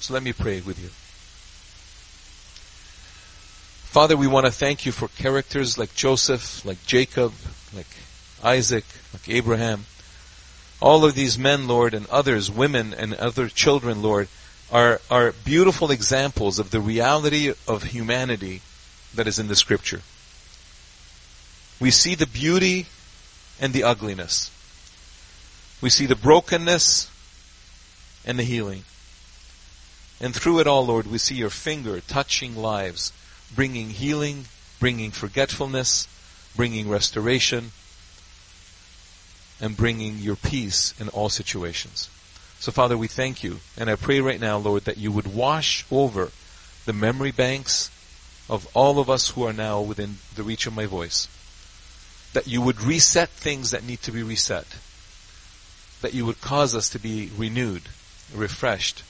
So 0.00 0.14
let 0.14 0.22
me 0.22 0.32
pray 0.32 0.60
with 0.60 0.78
you. 0.80 0.90
Father, 3.94 4.16
we 4.16 4.26
want 4.26 4.44
to 4.44 4.50
thank 4.50 4.84
you 4.84 4.90
for 4.90 5.06
characters 5.06 5.78
like 5.78 5.94
Joseph, 5.94 6.64
like 6.64 6.84
Jacob, 6.84 7.32
like 7.72 7.86
Isaac, 8.42 8.84
like 9.12 9.28
Abraham. 9.28 9.86
All 10.80 11.04
of 11.04 11.14
these 11.14 11.38
men, 11.38 11.68
Lord, 11.68 11.94
and 11.94 12.08
others, 12.08 12.50
women 12.50 12.92
and 12.92 13.14
other 13.14 13.48
children, 13.48 14.02
Lord, 14.02 14.26
are, 14.72 15.00
are 15.12 15.30
beautiful 15.44 15.92
examples 15.92 16.58
of 16.58 16.72
the 16.72 16.80
reality 16.80 17.54
of 17.68 17.84
humanity 17.84 18.62
that 19.14 19.28
is 19.28 19.38
in 19.38 19.46
the 19.46 19.54
scripture. 19.54 20.02
We 21.78 21.92
see 21.92 22.16
the 22.16 22.26
beauty 22.26 22.86
and 23.60 23.72
the 23.72 23.84
ugliness. 23.84 24.50
We 25.80 25.88
see 25.88 26.06
the 26.06 26.16
brokenness 26.16 27.08
and 28.26 28.40
the 28.40 28.42
healing. 28.42 28.82
And 30.20 30.34
through 30.34 30.58
it 30.58 30.66
all, 30.66 30.84
Lord, 30.84 31.06
we 31.06 31.18
see 31.18 31.36
your 31.36 31.48
finger 31.48 32.00
touching 32.00 32.56
lives, 32.56 33.12
bringing 33.54 33.90
healing, 33.90 34.44
bringing 34.80 35.10
forgetfulness, 35.10 36.06
bringing 36.56 36.88
restoration, 36.88 37.72
and 39.60 39.76
bringing 39.76 40.18
your 40.18 40.36
peace 40.36 40.94
in 41.00 41.08
all 41.08 41.28
situations. 41.28 42.08
So 42.58 42.72
Father, 42.72 42.96
we 42.96 43.08
thank 43.08 43.42
you. 43.42 43.60
And 43.76 43.90
I 43.90 43.96
pray 43.96 44.20
right 44.20 44.40
now, 44.40 44.56
Lord, 44.56 44.84
that 44.84 44.98
you 44.98 45.12
would 45.12 45.34
wash 45.34 45.84
over 45.90 46.30
the 46.86 46.92
memory 46.92 47.32
banks 47.32 47.90
of 48.48 48.68
all 48.74 48.98
of 48.98 49.08
us 49.08 49.30
who 49.30 49.44
are 49.44 49.52
now 49.52 49.80
within 49.80 50.16
the 50.34 50.42
reach 50.42 50.66
of 50.66 50.74
my 50.74 50.86
voice. 50.86 51.28
That 52.32 52.46
you 52.46 52.60
would 52.60 52.82
reset 52.82 53.28
things 53.30 53.70
that 53.70 53.84
need 53.84 54.02
to 54.02 54.12
be 54.12 54.22
reset. 54.22 54.66
That 56.02 56.14
you 56.14 56.26
would 56.26 56.40
cause 56.40 56.74
us 56.74 56.90
to 56.90 56.98
be 56.98 57.30
renewed, 57.36 57.82
refreshed, 58.34 59.02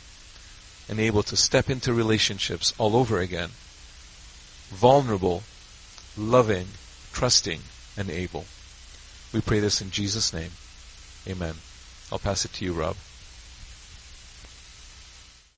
and 0.88 1.00
able 1.00 1.22
to 1.24 1.36
step 1.36 1.70
into 1.70 1.92
relationships 1.92 2.72
all 2.78 2.96
over 2.96 3.18
again. 3.18 3.50
Vulnerable, 4.70 5.42
loving, 6.16 6.66
trusting, 7.12 7.60
and 7.96 8.10
able. 8.10 8.44
We 9.32 9.40
pray 9.40 9.60
this 9.60 9.80
in 9.80 9.90
Jesus' 9.90 10.32
name. 10.32 10.50
Amen. 11.28 11.56
I'll 12.12 12.18
pass 12.18 12.44
it 12.44 12.52
to 12.54 12.64
you, 12.64 12.72
Rob. 12.72 12.96